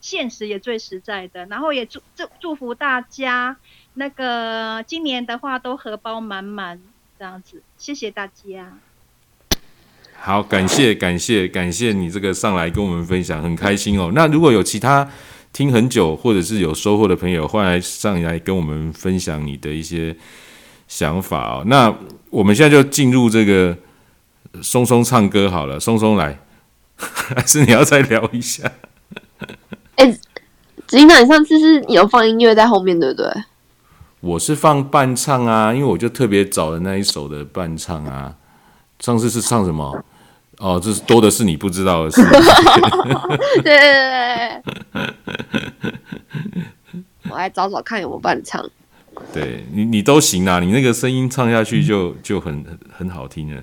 [0.00, 1.46] 现实也最实在的。
[1.46, 3.56] 然后也祝祝祝福大家，
[3.94, 6.80] 那个今年的话都荷包满满
[7.18, 8.78] 这样子，谢谢大家。
[10.14, 14.12] 好，感谢感谢感谢你这个上来跟我们分享，很开心哦。
[14.14, 15.08] 那如果有其他
[15.52, 20.16] 听很久或者是有收获的朋友，欢迎上来跟我们分享你的一些
[20.88, 21.62] 想法哦。
[21.66, 21.94] 那
[22.30, 23.76] 我们现在就进入这个
[24.62, 26.38] 松松唱歌好了，松松来，
[26.96, 28.70] 还是你要再聊一下？
[30.86, 33.30] 子英长，你上次是有放音乐在后面，对不对？
[34.20, 38.36] 我是放伴唱啊，因为我就特别找了那一首的伴唱啊。
[39.00, 40.04] 上次是唱什么？
[40.62, 42.22] 哦，这是多的是你不知道的事。
[43.64, 45.92] 对对对对。
[47.28, 48.64] 我来找找看有没有伴唱。
[49.34, 53.60] 对你，你都行啊，你那个声音唱下去就就很很很好听了。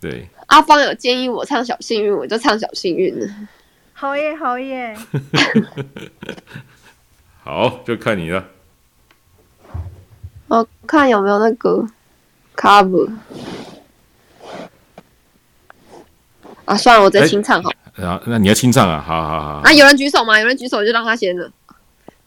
[0.00, 3.28] 对，阿芳有建议我唱小幸运，我就唱小幸运了。
[3.92, 4.96] 好耶，好耶。
[7.44, 8.42] 好，就看你了。
[10.48, 11.86] 我看有没有那个
[12.56, 13.10] cover。
[16.66, 17.70] 啊，算了，我直接清唱好。
[17.94, 19.02] 然后，那你要清唱啊？
[19.04, 20.38] 好好好，啊，有人举手吗？
[20.38, 21.50] 有人举手就让他先了。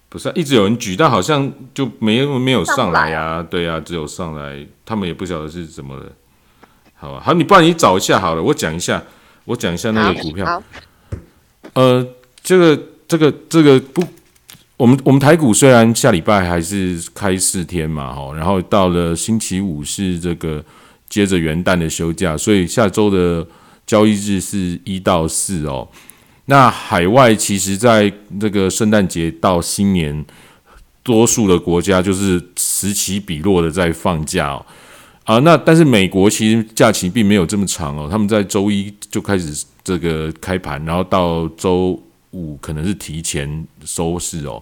[0.07, 3.45] 不是、啊、一直有人举，但好像就没有没有上来啊。
[3.47, 6.03] 对啊，只有上来，他们也不晓得是怎么了。
[6.95, 9.03] 好吧，好，你不然你找一下好了，我讲一下，
[9.45, 10.45] 我讲一下那个股票。
[10.45, 10.63] 好，
[11.73, 12.07] 呃，
[12.41, 14.03] 这个这个这个不，
[14.77, 20.63] 我们我们台股虽然下礼拜还是开四天嘛，哈，然后到了星期五是这个
[21.07, 23.45] 接着元旦的休假，所以下周的
[23.89, 25.89] 交易日是一到四哦。
[26.45, 30.23] 那海外其实在这个圣诞节到新年，
[31.01, 34.63] 多数的国家就是此起彼落的在放假哦。
[35.23, 41.99] 啊，那但是美国其实假期并没有这么长哦，他们在周一就开始这个开盘，然后到周
[42.29, 44.61] 五可能是提前收市哦。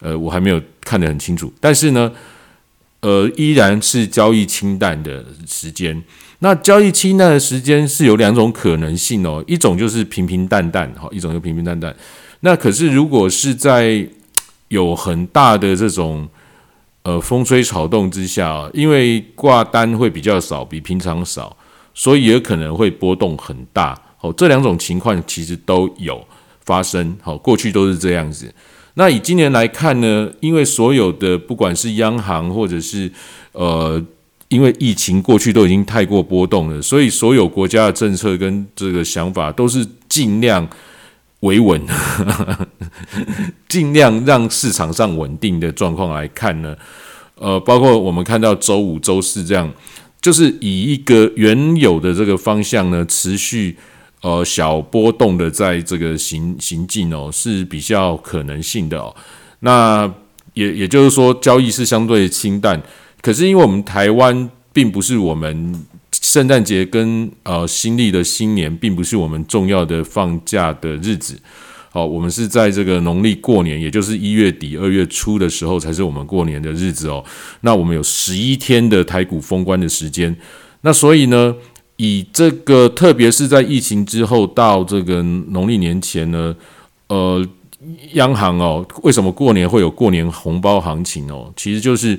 [0.00, 1.52] 呃，我还没有看得很清楚。
[1.60, 2.10] 但是呢，
[2.98, 6.02] 呃，依然是交易清淡的时间。
[6.40, 11.96] 那交易清淡的时间是有两种可能性哦，一种就是平平淡淡，哈，一种就平平淡淡。
[12.40, 14.06] 那可是如果是在
[14.68, 16.28] 有很大的这种
[17.04, 21.56] 呃风吹草动之下，因为挂单会比较少，比平常少，
[21.94, 23.98] 所以也可能会波动很大。
[24.20, 26.22] 哦，这两种情况其实都有
[26.66, 28.54] 发生，好，过去都是这样子。
[28.92, 33.10] 那以今年来看呢，因为所有的不管是央行或者是
[33.52, 34.04] 呃。
[34.48, 40.68] 因为疫情过去都已经太过波动了，所以所有国家的政策跟这个想法都是尽量
[41.40, 41.80] 维稳，
[43.68, 46.76] 尽量让市场上稳定的状况来看呢。
[47.34, 49.70] 呃，包括我们看到周五、周四这样，
[50.22, 53.76] 就是以一个原有的这个方向呢，持续
[54.22, 59.14] 呃小波动的在这个行行进哦，是比较可能性的哦。
[59.60, 60.10] 那
[60.54, 62.80] 也也就是说，交易是相对清淡。
[63.26, 65.74] 可是，因为我们台湾并不是我们
[66.12, 71.36] 圣诞节跟呃新历的新年，并不是我们重要的放假的日子。
[71.90, 77.24] 好，我们是在这个农历过年，也就是一月底二月初的时候，才是我们过年的日子哦。
[77.62, 80.36] 那我们有十一天的台股封关的时间。
[80.82, 81.52] 那所以呢，
[81.96, 86.54] 以这个，特别是在疫情之后到这个农历年前呢，
[87.08, 87.44] 呃，
[88.12, 91.52] 央行哦，为什么过年会有过年红包行情哦？
[91.56, 92.16] 其实就是。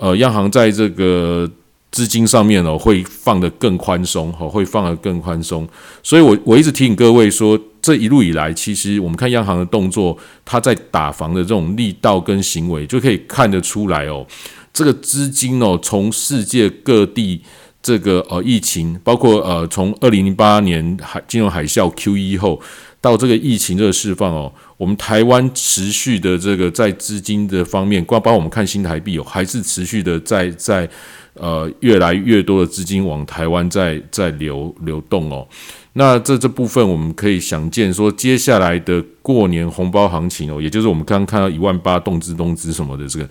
[0.00, 1.48] 呃，央行在这个
[1.90, 5.68] 资金上面哦，会放得更宽松，哈，会放得更宽松。
[6.02, 14.26] 所以，我我一直提醒各位说，这一路以来，其实我们看央行的动作，它在打房的这种力道跟行为，就可以看得出来哦。
[14.72, 17.42] 这个资金哦，从世界各地
[17.82, 22.60] 这个呃疫情，包括呃从二零零八年海金融海啸 Q E 后。
[23.02, 30.88] 到这个疫情这个释放哦，我们台湾持续的这个在资金的方面，光帮我们看新台币哦，还是持续的在在
[31.34, 35.46] 呃越来越多的资金往台湾在在流流动哦。
[35.92, 43.28] 那这这部分我们可以想见说，接下来的过年红包行情哦，也就是我们刚刚看到一万八动资动资什么的这个，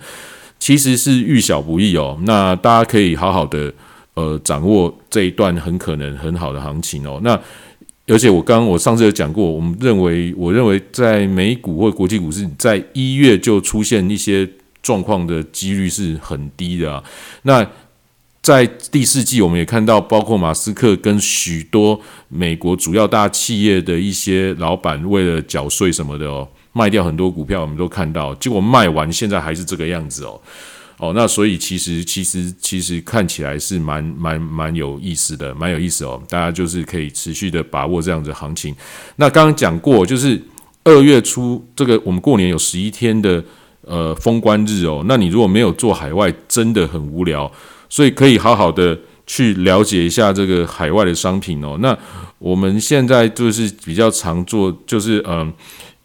[0.60, 2.16] 其实是遇小不易哦。
[2.22, 3.74] 那大家可以好好的
[4.14, 7.18] 呃掌握这一段很可能很好的行情哦。
[7.24, 7.36] 那
[8.06, 14.48] 而且我刚刚我上次有讲过，我们认为，我认为在美股或国际股市，在一月就出现一些
[14.82, 17.02] 状况的几率是很低的。
[17.42, 17.64] 那
[18.42, 30.40] 在第四季，我们也看到，包括马斯克跟许多美国主要大企业的一些老板，为了缴税什么的，卖掉很多股票，我们都看到，结果卖完现在还是这个样子哦。
[31.00, 36.22] 哦，那所以其实其实其实看起来是蛮蛮蛮有意思的，蛮有意思哦。
[36.28, 38.76] 大家就是可以持续的把握这样子行情。
[39.16, 40.38] 那刚刚讲过，就是
[40.84, 43.42] 二月初这个我们过年有十一天的
[43.80, 45.02] 呃封关日哦。
[45.08, 47.50] 那你如果没有做海外，真的很无聊，
[47.88, 51.78] 所以可以好好的去了解一下这个海外的商品哦。
[51.80, 51.96] 那
[52.38, 55.50] 我们现在就是比较常做，就是嗯。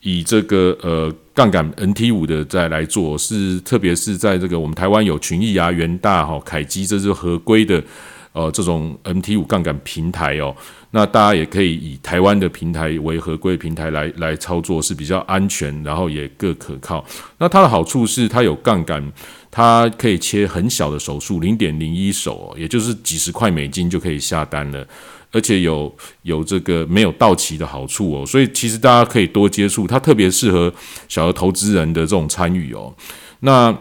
[0.05, 7.83] 以这个呃杠杆 NT 五的再来做，是特别是在这个我们台湾有群益啊、元大哈、凯基，这是合规的
[8.31, 10.55] 呃这种 N T 五杠杆平台哦。
[10.91, 17.03] 那大家也可以以台湾的平台为合规平台来来操作，是比较安全，然后也更可靠。
[17.39, 19.11] 那它的好处是它有杠杆，
[19.49, 24.87] 它可以切很小的手术，零点零一手，也就是几十块美金就可以下单了。
[25.35, 30.73] 而且有有这个没有到期的好处哦，所以其实大家可以多接触，它特别适合
[31.09, 32.95] 小额投资人的这种参与哦。
[33.41, 33.77] 那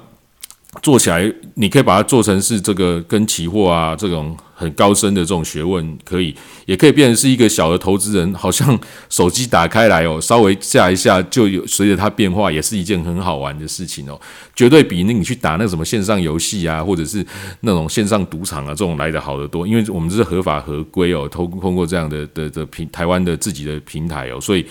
[0.83, 4.37] 做起来，你可以把它做成是这个跟期货啊这种。
[4.57, 6.33] 很高深的这种学问，可以
[6.65, 8.79] 也可以变成是一个小的投资人，好像
[9.11, 14.19] 手机打开来哦，稍微下一下就有随着它变化，也是一件很好玩的事情哦。
[14.55, 17.27] 绝对比那你去打那什么线上游戏啊，或者是
[17.63, 24.65] 那种线上赌场啊这种来的好得多，因为我们这是合法合规哦，通通过这样的的的平台湾的自己的平台哦，所以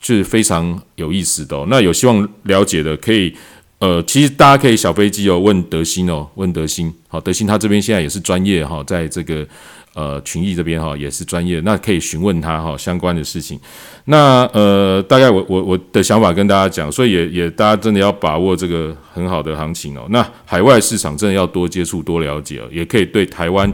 [0.00, 1.66] 就是非常有意思的哦。
[1.68, 3.34] 那有希望了解的可以。
[3.78, 6.92] 呃，其实大家可以小飞机哦，问德兴哦，问德兴。
[7.08, 9.46] 好，德兴他这边现在也是专业哈，在这个
[9.92, 13.60] 呃群益这边哈也是专业，那可以询问他哈相关的事情。
[14.06, 20.06] 那呃，大概我我我的想法跟大家讲，所以也也大家真的要把握这个很好的行情哦。
[20.08, 23.70] 那海外市场真的要多接触多了解哦，也可以对台湾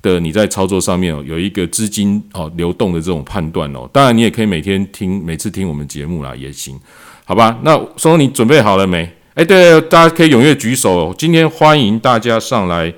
[0.00, 3.90] 的你在操作上面哦有一个资金哦流动的这种判断哦。
[3.92, 6.78] 当然你也可以每天听每次听我们节目啦也行，
[7.24, 7.58] 好吧？
[7.64, 9.10] 那松松你准备好了没？
[9.40, 12.92] 哎，对，大家可以踊跃举手，今天欢迎大家上来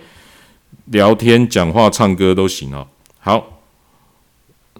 [0.86, 2.88] 聊天、讲话、唱歌都行哦。
[3.20, 3.60] 好，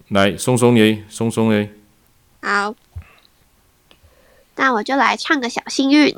[0.09, 1.71] 来松松耶，松松耶。
[2.41, 2.75] 好，
[4.57, 6.13] 那我就来唱个小幸运。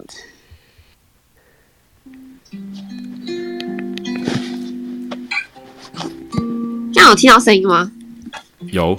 [6.95, 7.93] 那有听到声音吗？
[8.73, 8.99] 有。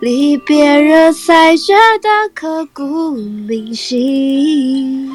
[0.00, 5.10] 离别热才觉得刻骨铭心。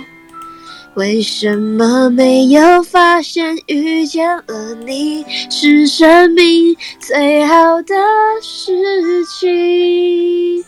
[0.96, 7.96] 为什么没有发现遇见了你是生命最好的
[8.42, 10.64] 事情？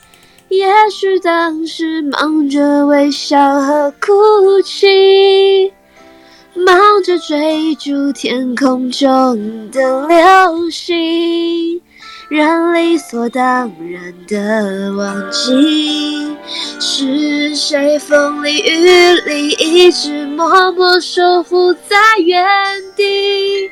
[0.47, 5.73] 也许当时忙着微笑和哭泣。
[6.55, 11.81] 忙着追逐天空中的流星，
[12.27, 16.35] 人理所当然的忘记，
[16.79, 21.95] 是谁风里雨里一直默默守护在
[22.25, 22.43] 原
[22.95, 23.71] 地。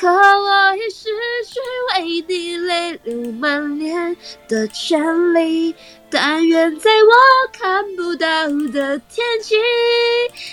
[0.00, 1.10] 可我已失
[1.44, 1.60] 去
[1.92, 4.16] 为你泪流满脸
[4.48, 5.74] 的权利。
[6.08, 7.12] 但愿在我
[7.52, 9.56] 看不到的天际，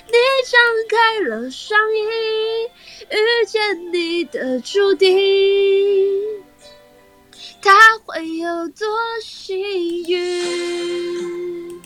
[0.06, 0.12] 你
[0.52, 1.98] 张开了双翼，
[3.10, 5.16] 遇见你的注定，
[7.62, 8.86] 他会有多
[9.24, 9.58] 幸
[10.04, 11.82] 运？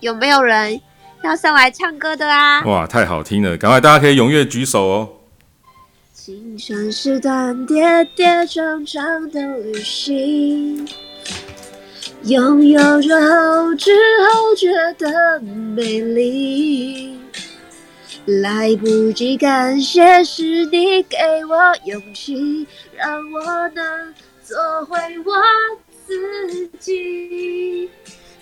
[0.00, 0.80] 有没有人？
[1.26, 2.64] 要上来唱歌的啊！
[2.64, 3.56] 哇，太好听了！
[3.56, 5.10] 赶快，大家可以踊跃举手哦。
[6.14, 10.88] 青春是段跌跌撞撞的旅行，
[12.22, 13.92] 拥有着后知
[14.30, 17.18] 后觉的美丽。
[18.26, 21.16] 来不及感谢，是你给
[21.48, 22.66] 我勇气，
[22.96, 24.14] 让我能
[24.44, 25.32] 做回我
[26.06, 27.90] 自己。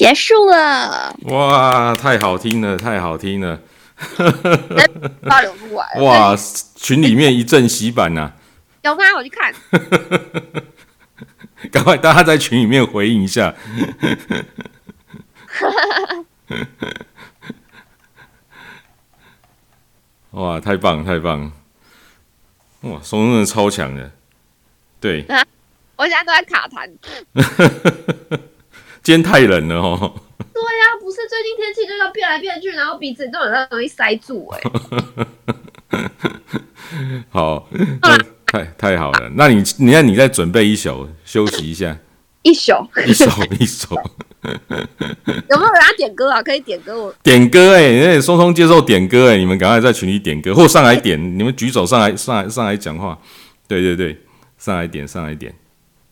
[0.00, 1.14] 结束了！
[1.24, 3.60] 哇，太好听了，太好听了！
[6.00, 6.34] 哇，
[6.74, 8.32] 群里面一阵洗版呐！
[8.80, 9.02] 有吗？
[9.14, 9.52] 我去看。
[11.70, 13.52] 赶快，大家在群里面回应一下。
[20.30, 21.52] 哇，太棒，太棒！
[22.80, 24.10] 哇，松真的超强的。
[24.98, 25.26] 对。
[25.96, 26.90] 我现在都在卡痰。
[29.02, 30.14] 今天太冷了哦。
[30.52, 34.60] 对呀，不是最近天气就要变来变去，然后鼻子都很容易塞住哎。
[37.30, 37.68] 好，
[38.46, 39.30] 太太好了。
[39.34, 41.96] 那你你看你再准备一宿休息一下。
[42.42, 42.72] 一宿，
[43.06, 43.26] 一宿
[43.60, 44.00] 一宿有
[45.58, 46.42] 没有人要点歌啊？
[46.42, 47.14] 可以点歌我。
[47.22, 53.18] 点歌哎、那松松接受点歌哎、你们赶快在群里点歌，或上来点，你们举手上来上来上来讲话，
[53.68, 54.16] 对对对，
[54.56, 55.54] 上来点上来点。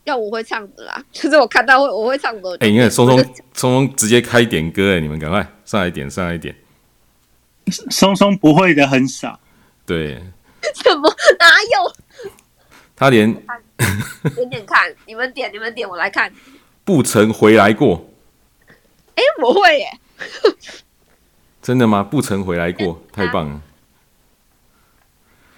[0.09, 2.57] 要我会唱的啦， 就是我看到会我会唱的。
[2.61, 6.55] 哎、你看松松松松直接开点歌哎、你们赶快上来点上来点，
[7.91, 9.39] 松松不会的很少，
[9.85, 10.23] 对
[10.75, 12.33] 什么哪有？
[12.97, 13.33] 他连
[14.35, 16.33] 点点看， 你们点你们点，我来看。
[16.85, 18.09] 不曾回来过，
[19.15, 19.99] 哎，我会耶，
[21.61, 22.03] 真的吗？
[22.03, 23.61] 不曾回来过，太棒了。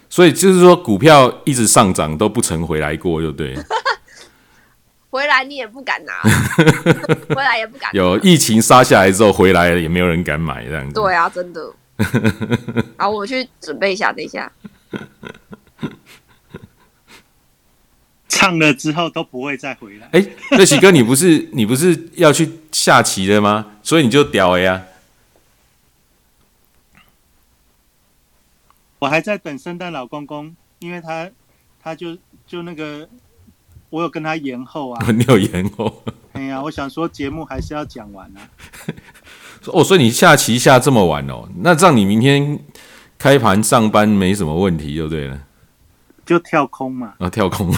[0.08, 3.62] 所以就是说，股票一直上涨都不曾回来过，就对了。
[5.10, 6.22] 回来你也不敢拿，
[7.34, 7.90] 回来也不敢。
[7.92, 10.94] 有疫情杀下来之后回来了，也没有人敢买这样子。
[10.94, 11.72] 对啊，真的。
[12.96, 14.50] 好，我去准备一下，等一下。
[18.28, 20.08] 唱了之后都不会再回来。
[20.12, 23.72] 哎，瑞奇哥，你不是你不是要去下棋的吗？
[23.82, 24.82] 所以你就屌了呀。
[29.00, 31.28] 我还在等圣诞老公公，因为他
[31.82, 33.08] 他就就那个，
[33.90, 35.06] 我有跟他延后啊。
[35.12, 38.40] 你有延后 哎呀，我想说节目还是要讲完啊。
[39.66, 42.58] 哦，所以你下棋下这么晚哦，那让你明天
[43.18, 45.38] 开盘上班没什么问题就对了。
[46.24, 47.74] 就跳空嘛，啊，跳空，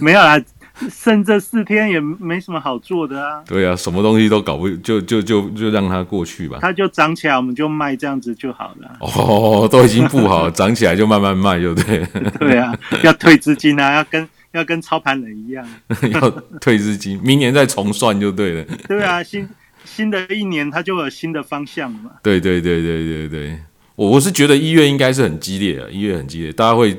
[0.00, 0.40] 没有啦，
[0.90, 3.42] 剩这四天也没什么好做的啊。
[3.46, 6.58] 对啊，什么东西都搞不，就就就就让它过去吧。
[6.60, 8.96] 它就涨起来，我们就卖，这样子就好了。
[9.00, 12.08] 哦，都已经布好， 涨起来就慢慢卖，就对了。
[12.40, 15.64] 对啊，要退资金啊，要跟要跟操盘人一样。
[16.12, 18.64] 要退资金，明年再重算就对了。
[18.88, 19.48] 对啊，新
[19.84, 22.10] 新的一年它就有新的方向了嘛。
[22.22, 23.58] 对对对对对对，
[23.94, 26.96] 我我是觉得一月应该是很激烈的，一月很激烈，大家会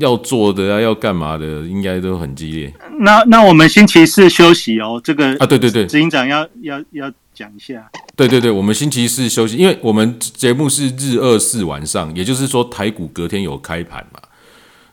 [0.00, 5.46] 要做的啊，要干嘛的，应该都很激烈那那我们星期四休息哦，这个啊。
[5.46, 7.90] 对对对执行长要要要讲一下。
[8.16, 14.20] 对对对，我们星期四休息，因为我们节目是日二四晚上，也就是说台股隔天有开盘嘛。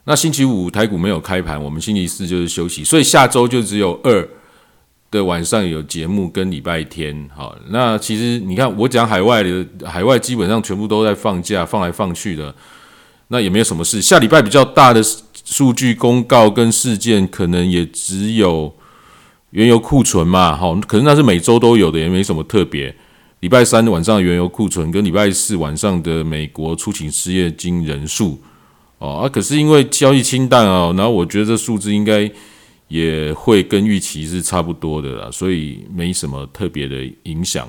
[0.05, 4.27] 那星期五台股没有开盘，我们星期四就是休息，所以下周就只有二
[5.11, 7.29] 的晚上有节目跟礼拜天。
[7.35, 12.53] 好，那其实你看我讲海外的，海外基本上全部都在放假，放来放去的，
[13.31, 14.01] 那也没有什么事。
[14.01, 15.01] 下礼拜比较大的
[15.45, 18.75] 数据公告跟事件，可能也只有
[19.51, 22.93] 原油库存嘛，好，可是那是每周都有的，也没什么特别。
[23.39, 28.37] 礼拜三晚上的原油库存跟礼拜四晚上的美国出勤失业金人数
[28.99, 32.29] 哦啊，可是因为交易清淡哦，然后我觉得这数字应该
[32.89, 37.67] 也会跟预期是差不多的啦，所以没什么特别的影响。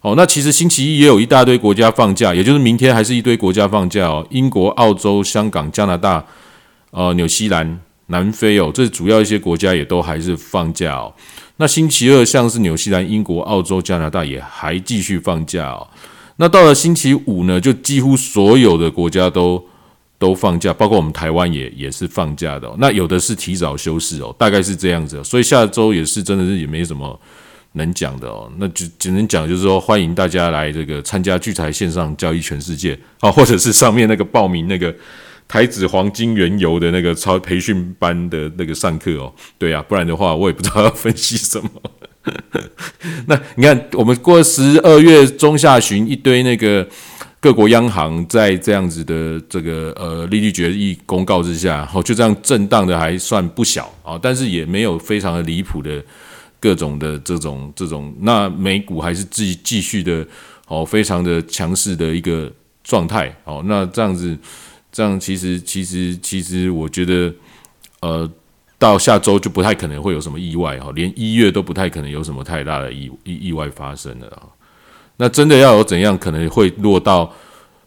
[0.00, 6.24] 哦，那其实星期一也有一大堆国家放假，也就是明天还是一堆国家放假哦，英国、澳洲、香港、加拿大、
[6.92, 11.12] 呃、纽西兰、南非哦，这主要一些国家也都还是放假哦。
[11.56, 15.84] 那星期二像是纽西兰、英国、澳洲、加拿大也还继续放假哦。
[16.36, 19.60] 那到了星期五呢，就几乎所有的国家都
[20.20, 27.20] 都放假，包括我们台湾也也是放假的、那有的是提早休市哦，大概是这样子、所以下周也是真的是也没什么
[27.78, 28.52] 能讲的哦。
[28.58, 34.94] 那就只能讲就是说，欢迎大家来这个参加聚财线上交易全世界啊、 或者是上面那个报名那个。
[35.50, 41.70] 台子黄金原油的那个超培训班的那个上课哦，对啊，不然的话我也不知道要分析什么。
[43.24, 46.86] 那你看，我们过十二月中下旬，一堆那个
[47.40, 56.04] 各国央行在这样子的这个呃利率决议公告之下，哦，就这样震荡的还算不小啊，但是也没有非常的离谱的
[56.60, 60.26] 各种的这种这种，那美股还是继继续的
[60.66, 62.52] 哦，非常的强势的一个
[62.82, 64.36] 状态哦，那这样子。
[64.90, 67.32] 这样其实其实其实，我觉得，
[68.00, 68.28] 呃，
[68.78, 74.48] 到下周就不太可能会有什么意外哈，连一月都不太可能有什么太大的意意外发生了啊。
[75.18, 77.32] 那真的要有怎样，可能会落到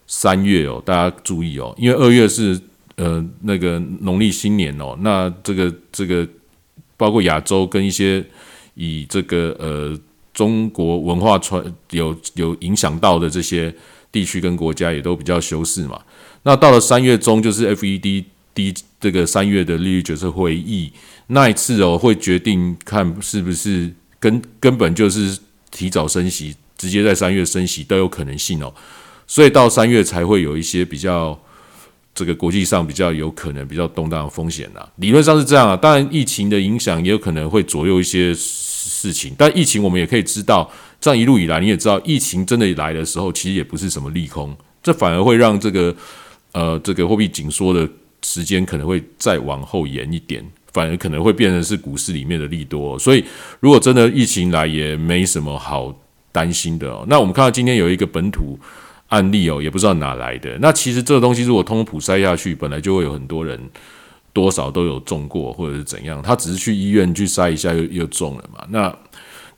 [0.06, 2.58] 三月哦，大家注意哦，因为二月是
[2.94, 6.26] 呃那个农历新年哦，那这个这个
[6.96, 8.24] 包括亚洲跟一些
[8.74, 9.98] 以这个呃
[10.32, 13.74] 中国文化传有有影响到的这些
[14.10, 16.00] 地区跟国家，也都比较休市嘛。
[16.42, 20.92] 那到了三月中，就是 FED 第这个三月的利率决策会议
[21.28, 25.38] 那一次哦，会决定看是不是根根本就是
[25.70, 28.74] 提早升息，直接在三月升息都有可能性哦。
[29.26, 31.38] 所以到三月才会有一些比较
[32.14, 34.86] 这个国际上比较有可能比较动荡的风险呐。
[34.96, 45.94] 理论上是这样啊，当然疫情的影响也有可能会左右一些事情，但疫情我们也可以知道，这样一路以来你也知道，疫情真的来的时候，其实也不是什么利空，这反而会让这个。
[46.54, 47.88] 呃，这个货币紧缩的
[48.22, 52.98] 时间可能会再往后延一点，反而可能会变成是股市里面的利多。
[52.98, 53.24] 所以，
[53.58, 55.98] 如果真的疫情来，也没什么好
[56.30, 57.06] 担心的哦。
[57.08, 58.60] 那我们看到今天有一个本土
[59.12, 60.56] 案例哦，也不知道哪来的。
[60.58, 63.60] 那其实这个东西如果通普筛下去，本来就会有很多人
[64.32, 66.22] 多少都有中过，或者是怎样。
[66.22, 68.64] 他只是去医院去筛一下，又又中了嘛？
[68.70, 68.90] 那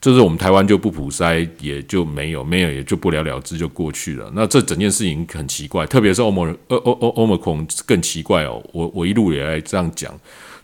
[0.01, 4.29] 就是我们台湾就不普筛，也就没有，没有也就不了了之就过去了。
[4.35, 8.61] 那这整件事情很奇怪，特别是欧盟欧欧欧欧盟孔更奇怪哦。
[8.73, 10.13] 我我一路也来这样讲，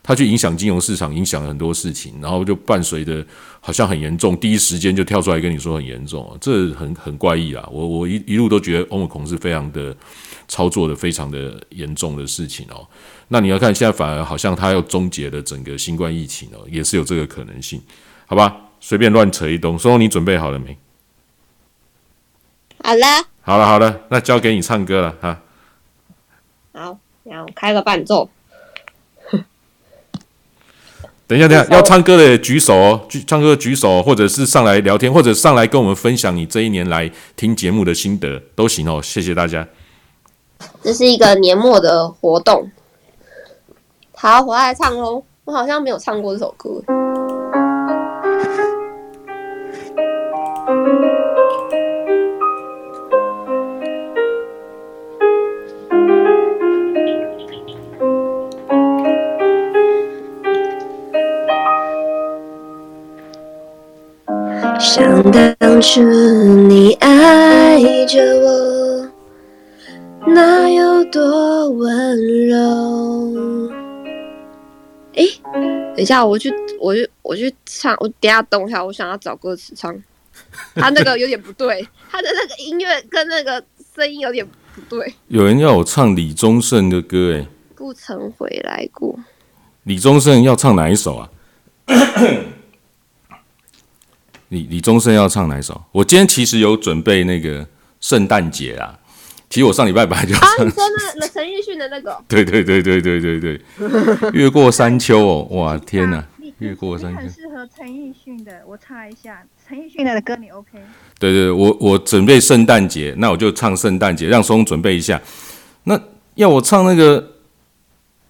[0.02, 3.24] 它去影响金融市场，影响很多事情，然后就伴随着
[3.60, 7.66] 好像很严重，第一时间就跳出来跟你说很严重，这很很怪异啊。
[7.70, 9.96] 我我一一路都觉得欧盟恐是非常的
[10.48, 12.84] 操作的非常的严重的事情哦。
[13.28, 17.80] 那你要看现在反而好像它要终结了整个新冠疫情哦，也是有这个可能性，
[18.26, 18.56] 好吧？
[18.80, 20.76] 随便乱扯一通，松松，你准备好了没？
[22.82, 23.06] 好了，
[23.42, 25.40] 好了，好了，那交给你唱歌了哈。
[26.72, 28.28] 好，然后开个伴奏。
[31.32, 39.00] 等一下，等一下，要唱歌的举手哦，举唱歌举手，或者是上来聊天，或者上来跟我们分享你这一年来听节目的心得都行哦。
[39.02, 39.66] 谢谢大家。
[40.82, 42.70] 这是一个年末的活动。
[44.14, 45.24] 好，我来唱喽。
[45.44, 46.82] 我好像没有唱过这首歌。
[64.94, 66.02] 想当初
[66.68, 69.10] 你爱着我，
[70.26, 73.72] 那有多温柔？
[75.14, 75.26] 诶，
[75.96, 77.96] 等一下，我去，我去，我去唱。
[78.00, 79.98] 我等下等一下，我想要找歌词唱。
[80.74, 83.64] 他那个有点不对， 他的那个音乐跟那个
[83.96, 85.14] 声音有点不对。
[85.28, 89.18] 有人要我唱李宗盛的歌，哎，不曾回来过。
[89.84, 91.30] 李宗盛要唱哪一首啊？
[94.52, 95.80] 李李宗盛要唱哪一首？
[95.92, 97.66] 我今天其实有准备那个
[98.00, 98.98] 圣诞节啊。
[99.48, 102.18] 其实我上礼拜本来就啊，你说那那陈奕迅的那个？
[102.28, 103.60] 对对对对对对对，
[104.34, 106.22] 越过山丘哦，哇天哪！
[106.58, 110.78] 越过山丘很适合陈奕迅的，我唱一下陈奕迅的歌，你 OK？
[111.18, 115.20] 对对，我我准备圣诞节，那我就唱圣诞节，让松准备一下。
[115.84, 115.98] 那
[116.34, 117.31] 要我唱那个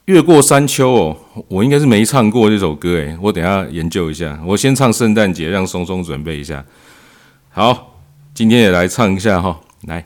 [0.07, 1.17] 越过山丘哦，
[1.49, 4.39] 我应该是没唱过这首歌诶，我等下研究一下。
[4.45, 6.65] 我先唱圣诞节，让松松准备一下。
[7.51, 7.95] 好，
[8.35, 10.05] 今天也来唱一下哈，来。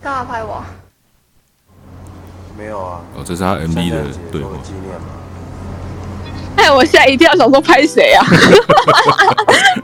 [0.00, 0.62] 干嘛拍我？
[2.56, 3.00] 没有啊。
[3.16, 4.56] 哦，这是他 MV 的对话。
[4.62, 5.06] 纪念嘛。
[6.56, 8.24] 哎，我吓一跳，想说拍谁啊？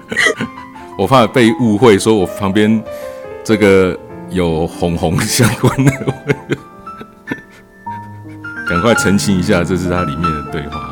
[0.97, 2.83] 我怕被误会，说我旁边
[3.43, 3.99] 这个
[4.33, 5.93] 有红红相关的，
[8.69, 10.92] 赶快澄清一下，这是它里面的对话。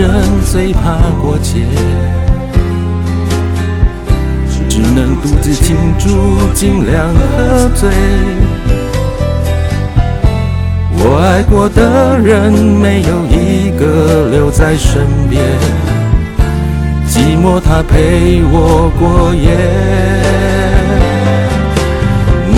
[0.00, 0.10] 人
[0.46, 1.60] 最怕过节，
[4.66, 6.08] 只能独自庆祝，
[6.54, 7.90] 尽量喝醉。
[11.02, 15.44] 我爱过的人，没有一个留在身边，
[17.06, 20.59] 寂寞它陪我过夜。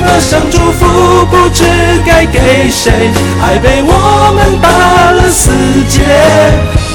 [0.00, 1.64] Lonely Lonely Christmas，想祝福不知
[2.06, 2.90] 该给谁，
[3.42, 4.68] 爱被我们打
[5.12, 5.50] 了死
[5.88, 6.00] 结。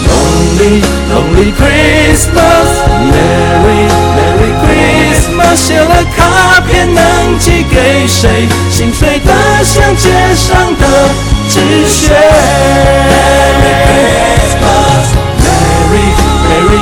[0.08, 0.82] Lonely
[1.12, 2.68] Lonely Christmas,
[3.12, 3.82] Merry
[4.16, 8.48] Merry Christmas，写了卡片能寄给谁？
[8.72, 9.32] 心碎的
[9.64, 10.84] 像街上的
[11.50, 12.14] 纸屑。
[15.76, 16.10] Merry
[16.46, 16.82] Merry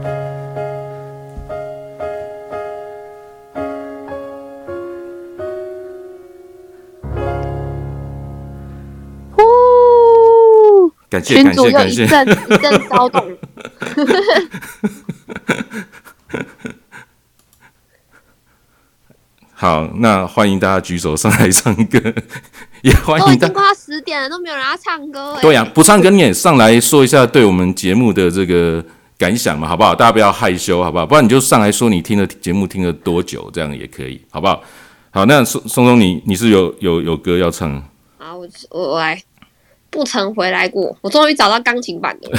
[11.11, 12.07] 感谢群感谢感谢。
[12.07, 13.37] 主又一阵一阵骚动。
[19.53, 21.99] 好，那欢迎大家举手上来唱歌，
[22.81, 25.41] 也欢迎大都已经快要十点了，都没有人要唱歌哎。
[25.41, 28.83] 对呀、不唱歌你也上来说一下对我们节目的这个
[29.19, 29.93] 感想嘛，好不好？
[29.93, 31.05] 大家不要害羞，好不好？
[31.05, 34.63] 不然你就上来说你听了节目听了多久，这样也可以，好不好？
[35.11, 37.83] 好，那松松松你你是有有有歌要唱？
[38.17, 39.21] 好，我我我来，
[39.91, 42.37] 不曾回来过，我终于找到钢琴版的了。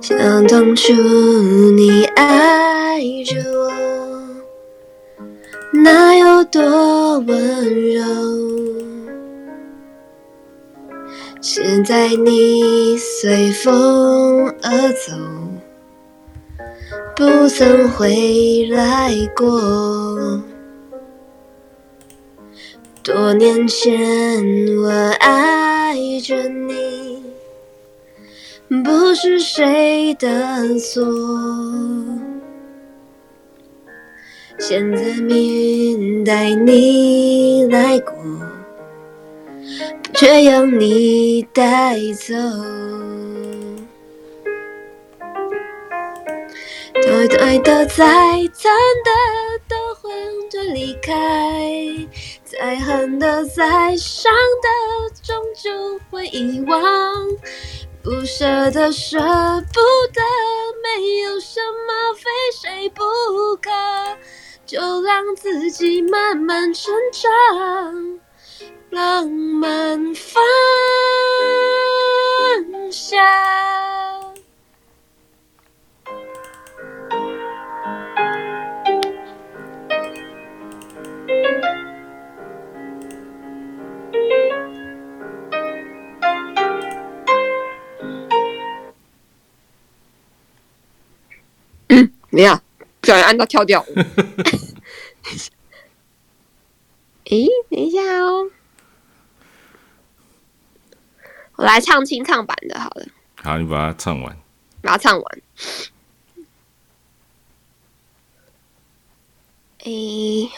[0.00, 0.92] 想当初
[1.72, 3.72] 你爱着我，
[5.72, 8.79] 那有多温柔？
[11.42, 15.16] 现在你随风而走，
[17.16, 20.42] 不曾回来过。
[23.02, 23.98] 多年前
[24.82, 27.24] 我爱着你，
[28.84, 31.02] 不是谁的错。
[34.58, 38.14] 现在命运带你来过，
[40.14, 42.34] 却要你带走。
[46.94, 47.96] 对对的，再
[48.52, 48.72] 惨
[49.04, 49.10] 的
[49.68, 50.10] 都会
[50.50, 51.12] 对离开，
[52.44, 54.32] 再恨的，再伤
[54.62, 54.68] 的，
[55.22, 56.78] 终究会遗忘。
[58.02, 59.80] 不舍得，舍不
[60.12, 60.20] 得，
[60.82, 62.22] 没有什么非
[62.60, 63.02] 谁不
[63.56, 63.70] 可，
[64.66, 68.18] 就让自己慢慢成长，
[68.90, 70.42] 浪漫放
[72.90, 73.16] 下。
[92.32, 92.54] 没有，
[93.00, 93.84] 不小心按到跳掉。
[97.26, 98.50] 诶，等一下哦，
[101.60, 103.04] 我来唱清唱版的，好了，
[103.42, 104.34] 好，你把它唱完。
[104.80, 105.42] 把它唱完。
[109.84, 110.48] 诶，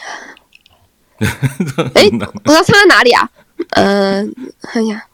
[1.95, 2.09] 诶，
[2.45, 3.29] 我要唱到哪里啊？
[3.71, 4.25] 呃，
[4.61, 5.05] 看一下，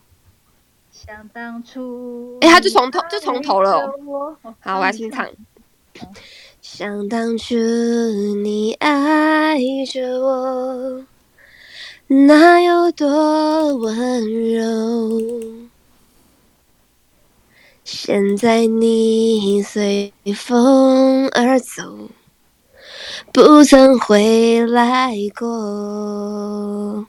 [0.92, 3.92] 想当初，诶，他就从头就从头了。
[4.60, 5.28] 好，我要清唱。
[6.62, 7.56] 想当初
[8.44, 9.58] 你爱
[9.92, 11.04] 着我，
[12.06, 15.49] 那有多温柔？
[18.02, 22.10] 现在你随风而走，
[23.34, 27.06] 不曾回来过。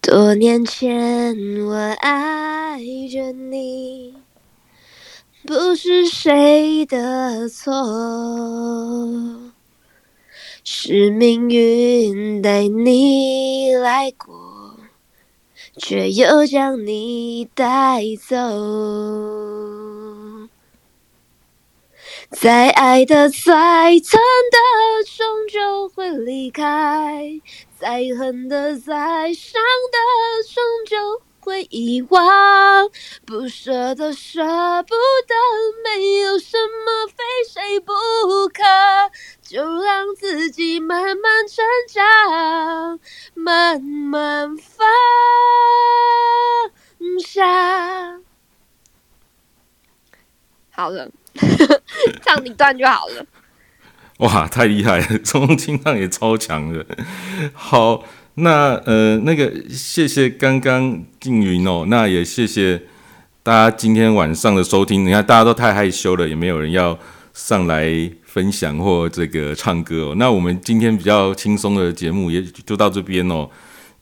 [0.00, 2.78] 多年前我爱
[3.10, 4.14] 着你。
[5.44, 7.74] 不是谁的错，
[10.62, 14.43] 是命运带你来过，
[15.76, 18.36] 却又将你带走。
[22.30, 24.18] 再爱的再疼
[24.50, 24.58] 的，
[25.16, 27.40] 终究会离开；
[27.78, 29.62] 再恨的再伤
[29.92, 29.98] 的，
[30.52, 32.88] 终究会遗忘。
[33.26, 34.94] 不舍得，舍不
[35.28, 35.34] 得，
[35.84, 37.14] 没有什么非
[37.46, 37.92] 谁不
[38.48, 38.62] 可，
[39.42, 42.98] 就让自己慢慢成长，
[43.34, 44.86] 慢慢放
[47.20, 48.20] 下。
[50.70, 51.10] 好了，
[52.24, 53.26] 唱一段就好了。
[54.18, 56.86] 哇，太厉害了，中清唱也超强的。
[57.52, 58.04] 好，
[58.36, 62.82] 那呃，那个谢谢刚刚静云哦，那也谢谢
[63.42, 65.06] 大家今天晚上的收听。
[65.06, 66.98] 你看大家都太害羞了，也没有人要
[67.32, 67.88] 上来
[68.24, 70.14] 分享或这个唱歌哦。
[70.16, 73.48] 那我们今天比较轻松的节目也就到这边哦，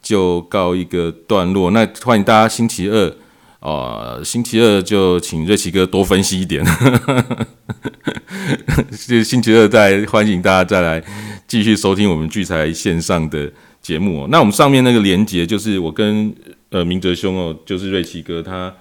[0.01, 1.71] 就告一个段落。
[1.71, 3.15] 那欢迎大家星期二。
[3.61, 6.65] 哦，星期二就请瑞奇哥多分析一点，
[9.07, 11.01] 就星期二再欢迎大家再来
[11.47, 13.53] 继续收听我们聚财线上的
[13.83, 14.29] 节目哦。
[14.31, 16.35] 那我们上面那个连接就是我跟
[16.71, 18.73] 呃明哲兄哦，就是瑞奇哥他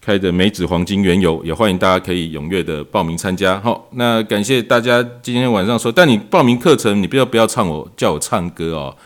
[0.00, 3.60] 开的梅子黄金原油，也欢迎大家可以踊跃的报名参加。
[3.60, 8.96] 好，那感谢大家今天晚上说，但你报名课程，你不要不要唱我叫我唱歌哦，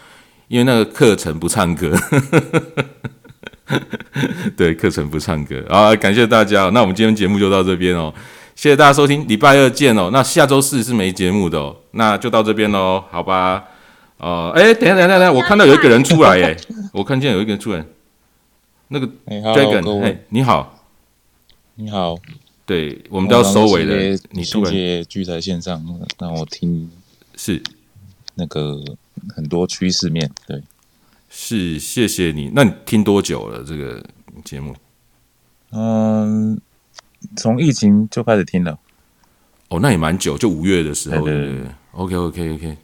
[0.48, 1.96] 因为那个课程不唱歌。
[4.56, 5.94] 对，课程不唱歌啊！
[5.96, 8.12] 感谢大家，那我们今天节目就到这边哦，
[8.56, 10.08] 谢谢大家收听，礼拜二见哦。
[10.10, 13.62] 那下周四是没节目的哦，那就到这边喽，好吧？
[14.18, 16.56] 哦，哎，等下等下等下，我看到有一个人出来，哎，
[16.92, 17.84] 我看见有一个人出来，
[18.88, 20.84] 那个 Dragon，哎，你好，
[21.76, 22.16] 你好，
[22.66, 25.84] 对我们都要收尾了，你谢谢聚在线上
[26.18, 26.90] 让我听
[27.36, 27.62] 是
[28.34, 28.82] 那个
[29.34, 30.62] 很多趋势面对。
[31.30, 32.50] 是，谢谢你。
[32.54, 34.02] 那你听多久了这个
[34.44, 34.74] 节目？
[35.70, 36.58] 嗯，
[37.36, 38.78] 从疫情就开始听了。
[39.68, 41.22] 哦，那也蛮久，就五月的时候。
[41.24, 41.66] 对对对。
[41.92, 42.78] OK，OK，OK。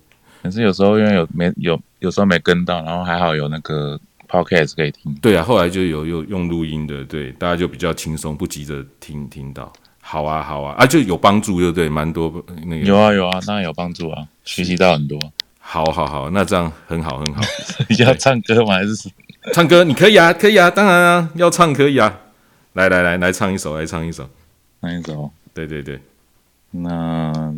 [0.44, 5.12] 可是有时候因为有没有，有时候没跟到，然后还好有那个 Podcast 可以听。
[5.22, 9.72] 对啊，后来就有有用录音的，对，大家就比较轻松，不急着听听到。
[10.02, 11.88] 好啊，好啊，啊，就有帮助，对不对？
[11.88, 12.30] 蛮多
[12.66, 12.84] 那个。
[12.84, 15.18] 有啊，有啊，当然有帮助啊，学习到很多。
[15.58, 17.40] 好好好，那这样很好很好。
[17.98, 18.74] 要唱歌吗？
[18.74, 19.10] 还是
[19.54, 19.82] 唱歌？
[19.82, 22.20] 你可以啊，可以啊，当然啊，要唱可以啊。
[22.74, 24.28] 来来来，来唱一首，来唱一首，
[24.82, 25.30] 唱一首。
[25.54, 25.98] 对对对，
[26.72, 27.54] 那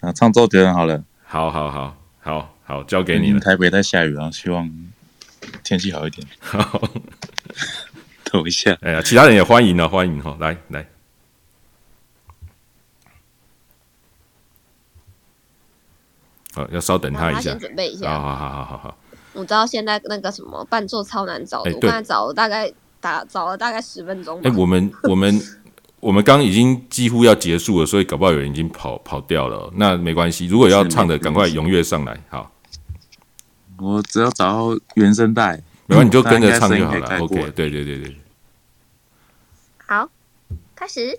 [0.00, 1.04] 那唱周杰伦好了。
[1.24, 1.94] 好好好
[2.26, 3.38] 好好，交给你了。
[3.38, 4.68] 台北在下雨啊，希望
[5.62, 6.26] 天气好一点。
[6.42, 6.82] 好，
[8.32, 8.76] 等一下。
[8.80, 10.84] 哎呀，其他人也欢迎啊，欢迎哈，来来。
[16.52, 18.10] 好，要稍等他一下，先准备一下。
[18.10, 18.98] 好好好好好好。
[19.32, 24.40] 我知道现在那个什么伴奏超难找的，我刚才找了大概打找了大概十分钟。
[24.42, 25.40] 哎，我们我们
[26.00, 29.72] 我们刚已经几乎要结束了，所以搞不好有人已经跑跑掉了。
[29.76, 32.16] 那没关系，如果要唱的，赶快踊跃上来。
[32.28, 32.52] 好，
[33.78, 37.18] 我只要找到原声带，没关系，你就跟着唱就好了。
[37.20, 38.16] OK，对对对对。
[39.86, 40.08] 好，
[40.74, 41.18] 开始。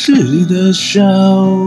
[0.00, 1.02] 故事里的小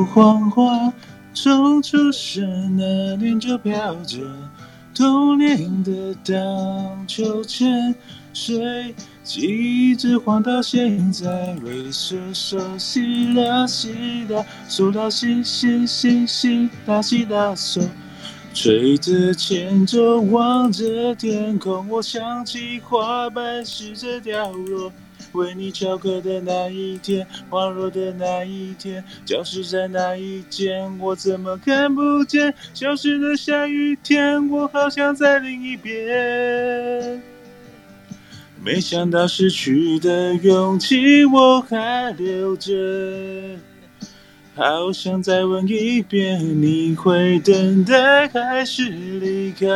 [0.05, 0.91] 黄花，
[1.35, 4.17] 从出生那年就飘着
[4.95, 7.93] 童年的荡秋千，
[8.33, 11.55] 谁记一直晃到现在？
[11.63, 17.87] 为什么西啦西啦，嗦啦西西西西啦西啦嗦，
[18.51, 24.91] 吹着前奏，望着天空，我想起花瓣试着掉落。
[25.33, 30.97] 为你翘课的那一天，花落的那一天，教室在哪一间？
[30.99, 32.53] 我怎么看不见？
[32.73, 37.21] 消失的下雨天，我好像在另一边。
[38.63, 42.71] 没想到失去的勇气我还留着，
[44.55, 49.67] 好想再问一遍，你会等待还是离开？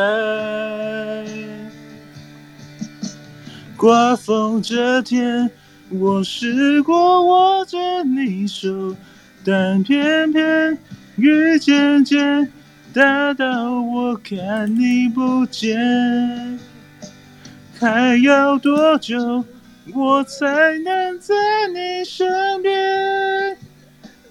[3.78, 5.48] 刮风这天，
[5.88, 8.96] 我试过握着你手，
[9.44, 10.76] 但偏偏
[11.14, 12.52] 雨渐渐
[12.92, 16.58] 大到我看你不见。
[17.78, 19.44] 还要多久
[19.94, 21.34] 我才能在
[21.72, 23.56] 你身边？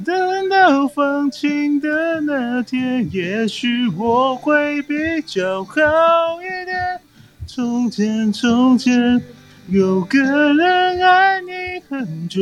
[0.03, 4.93] 等到放晴的那天，也许我会比
[5.25, 5.73] 较好
[6.41, 6.99] 一点。
[7.45, 9.21] 从前，从前
[9.69, 10.17] 有个
[10.53, 11.51] 人爱你
[11.89, 12.41] 很久，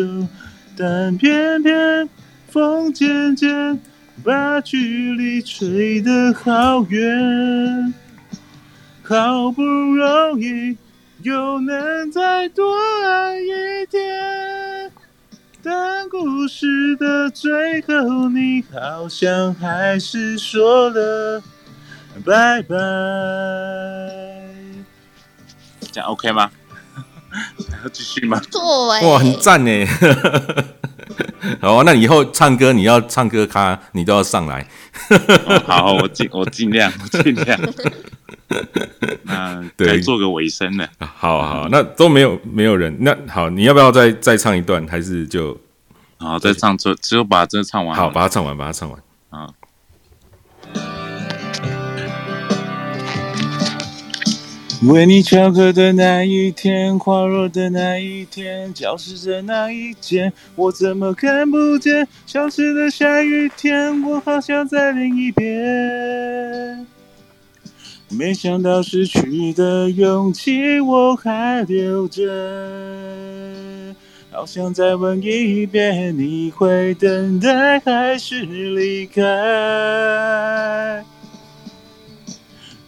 [0.78, 2.08] 但偏偏
[2.48, 3.80] 风渐渐
[4.24, 7.94] 把距离吹得好远。
[9.04, 10.78] 好不容易
[11.24, 12.64] 又能再多
[13.04, 14.92] 爱一点，
[15.64, 21.42] 但故事的最后，你好像还是说了
[22.24, 22.76] 拜拜。
[25.92, 26.52] 这样 OK 吗？
[27.72, 28.42] 还要继续吗？
[28.52, 28.62] 对，
[29.08, 29.86] 哇，很赞呢。
[31.62, 34.68] 好啊，那以后唱歌你要唱歌咖，你都要上来。
[35.10, 37.60] 哦好，我尽我尽量，我尽量。
[39.24, 40.88] 那对该做个尾声了。
[41.00, 42.96] 好好，那都没有没有人。
[43.00, 44.86] 那好，你要不要再再唱一段？
[44.88, 45.58] 还是就
[46.18, 47.96] 好，再唱就只有把这唱完。
[47.96, 49.00] 好把它唱完，把它唱完。
[54.84, 62.08] 为你翘课的那一天，花落的那一天，教室的那一间，我怎么看不见？
[62.28, 66.86] 消失的下雨天，我好像在另一边。
[68.10, 72.22] 没想到失去的勇气我还留着，
[74.32, 79.24] 好想再问一遍，你会等待还是离开？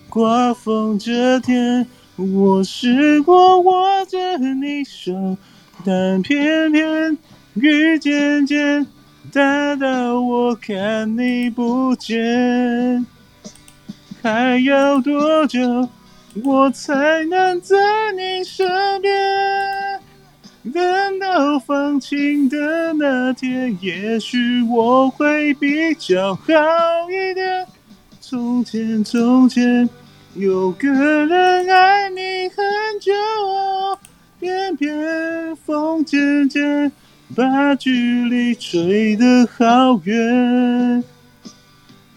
[0.09, 1.85] 刮风这天，
[2.15, 5.37] 我试过握着你手，
[5.85, 7.17] 但偏偏
[7.55, 8.87] 雨渐渐
[9.31, 13.05] 大到我看你不见。
[14.23, 15.87] 还要多久
[16.43, 17.75] 我才能在
[18.15, 18.67] 你身
[19.01, 19.13] 边？
[20.73, 26.43] 等到放晴的那天，也许我会比较好
[27.09, 27.65] 一点。
[28.29, 29.89] 从前，从前
[30.35, 32.57] 有个人爱你很
[32.99, 33.13] 久，
[34.37, 36.91] 偏偏风渐渐
[37.33, 41.01] 把距离吹得好远。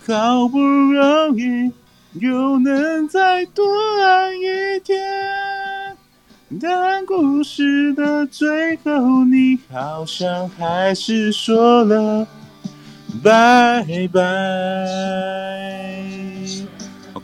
[0.04, 1.70] 好不容易
[2.18, 3.64] 又能再多
[4.02, 4.98] 爱一天，
[6.60, 12.26] 但故事的最后，你好像还是说了
[13.22, 15.49] 拜拜。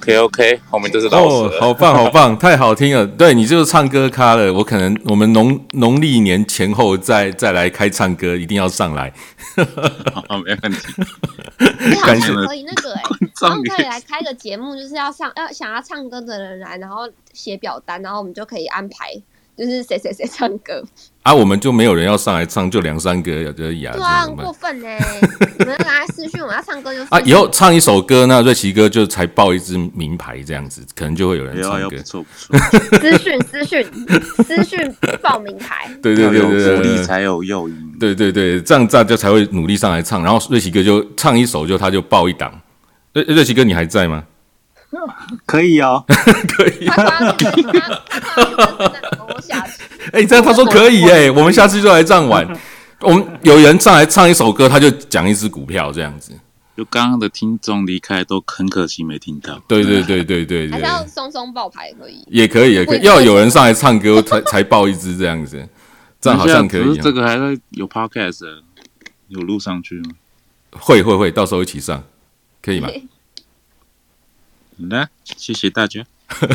[0.07, 3.05] OK OK，后面就是哦，好棒， 好棒，太好听了。
[3.05, 9.13] 对你就是唱歌咖了，我可能我们农农历年前后再再来开唱歌，一定要上来。
[10.29, 10.79] 好，没问题。
[11.89, 13.03] 你好感谢像可以那个哎、
[13.43, 19.13] 然后可以来开个节目，就是要上要想要唱歌的人来，然后写表单，然后我们就可以安排，
[19.59, 20.85] 就是谁谁谁唱歌。
[21.27, 23.93] 啊，我们就没有人要上来唱，就两三个而已啊。
[23.97, 24.87] 对啊，过分呢、
[25.59, 32.03] 你们来私讯我要唱歌就啊，以后唱一首歌，那瑞奇哥就才报一支名牌，这样子可能就会有人唱歌哎呦哎呦不。
[32.05, 32.59] 错不错，
[33.01, 33.87] 私讯私讯
[34.45, 35.91] 私讯报名牌。
[36.01, 37.93] 对对对对要有对对福利才有诱因。
[37.99, 40.23] 对对对，这样大家才会努力上来唱。
[40.23, 42.53] 然后瑞奇哥就唱一首，就他就报一档。
[43.15, 44.23] 瑞瑞奇哥，你还在吗？
[45.45, 46.05] 可以哦。
[46.57, 46.87] 可以。
[46.87, 47.91] 他他他他
[48.33, 49.83] 他我下去。
[50.13, 52.47] 哎、这样他说可以哎、我们下次就来这样玩。
[53.01, 56.33] 我们有人上来唱一首歌，他就讲一只股票这样子。
[56.77, 59.59] 就刚刚的听众离开都很可惜没听到。
[59.67, 62.23] 对对对对对对还是，要松松爆牌可以。
[62.27, 65.67] 也可以也可以，要有人上来唱歌才才爆一支这样子，
[66.21, 67.13] 这样好像可以、这哦。
[67.13, 68.45] 个还在有 podcast，
[69.29, 70.11] 有录上去吗？
[70.79, 72.03] 会会会，到时候一起上，
[72.63, 72.89] 可以吗？
[74.79, 76.05] 好的，谢谢大家。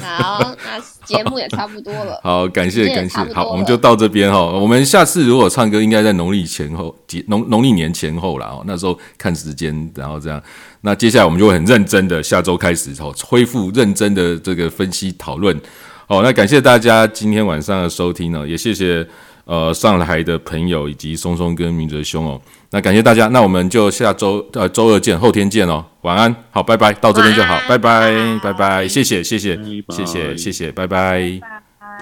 [0.04, 2.20] 好，那节目也差不多了。
[2.24, 4.40] 好，感谢感谢好，我们就到这边哈。
[4.40, 8.46] 我们下次如果唱歌，应该在农历前后，节农农历年前后了。
[8.46, 10.42] 哦，那时候看时间，然后这样。
[10.82, 15.60] 那接下来我们就会很认真的，下周开始哦，恢复认真的这个分析讨论。
[16.06, 19.08] 好，那感谢大家今天晚上的收听哦，也谢谢
[19.46, 22.40] 呃上来的朋友以及松松跟明哲兄哦。
[22.74, 25.84] 那感谢大家，那我们就下周呃周二见，后天见哦。
[26.04, 29.60] 晚安，好，拜拜，到这边就好，拜拜，拜拜谢谢谢谢
[29.90, 31.40] 谢谢谢谢，拜拜。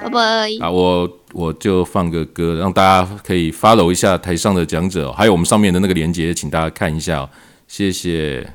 [0.02, 0.48] 拜拜。
[0.62, 7.30] 啊，我我就放个歌，让大家可以 follow 一下台上的讲者哦、还有我们上面的那个链接，请大家看一下、哦，
[7.68, 8.48] 谢谢。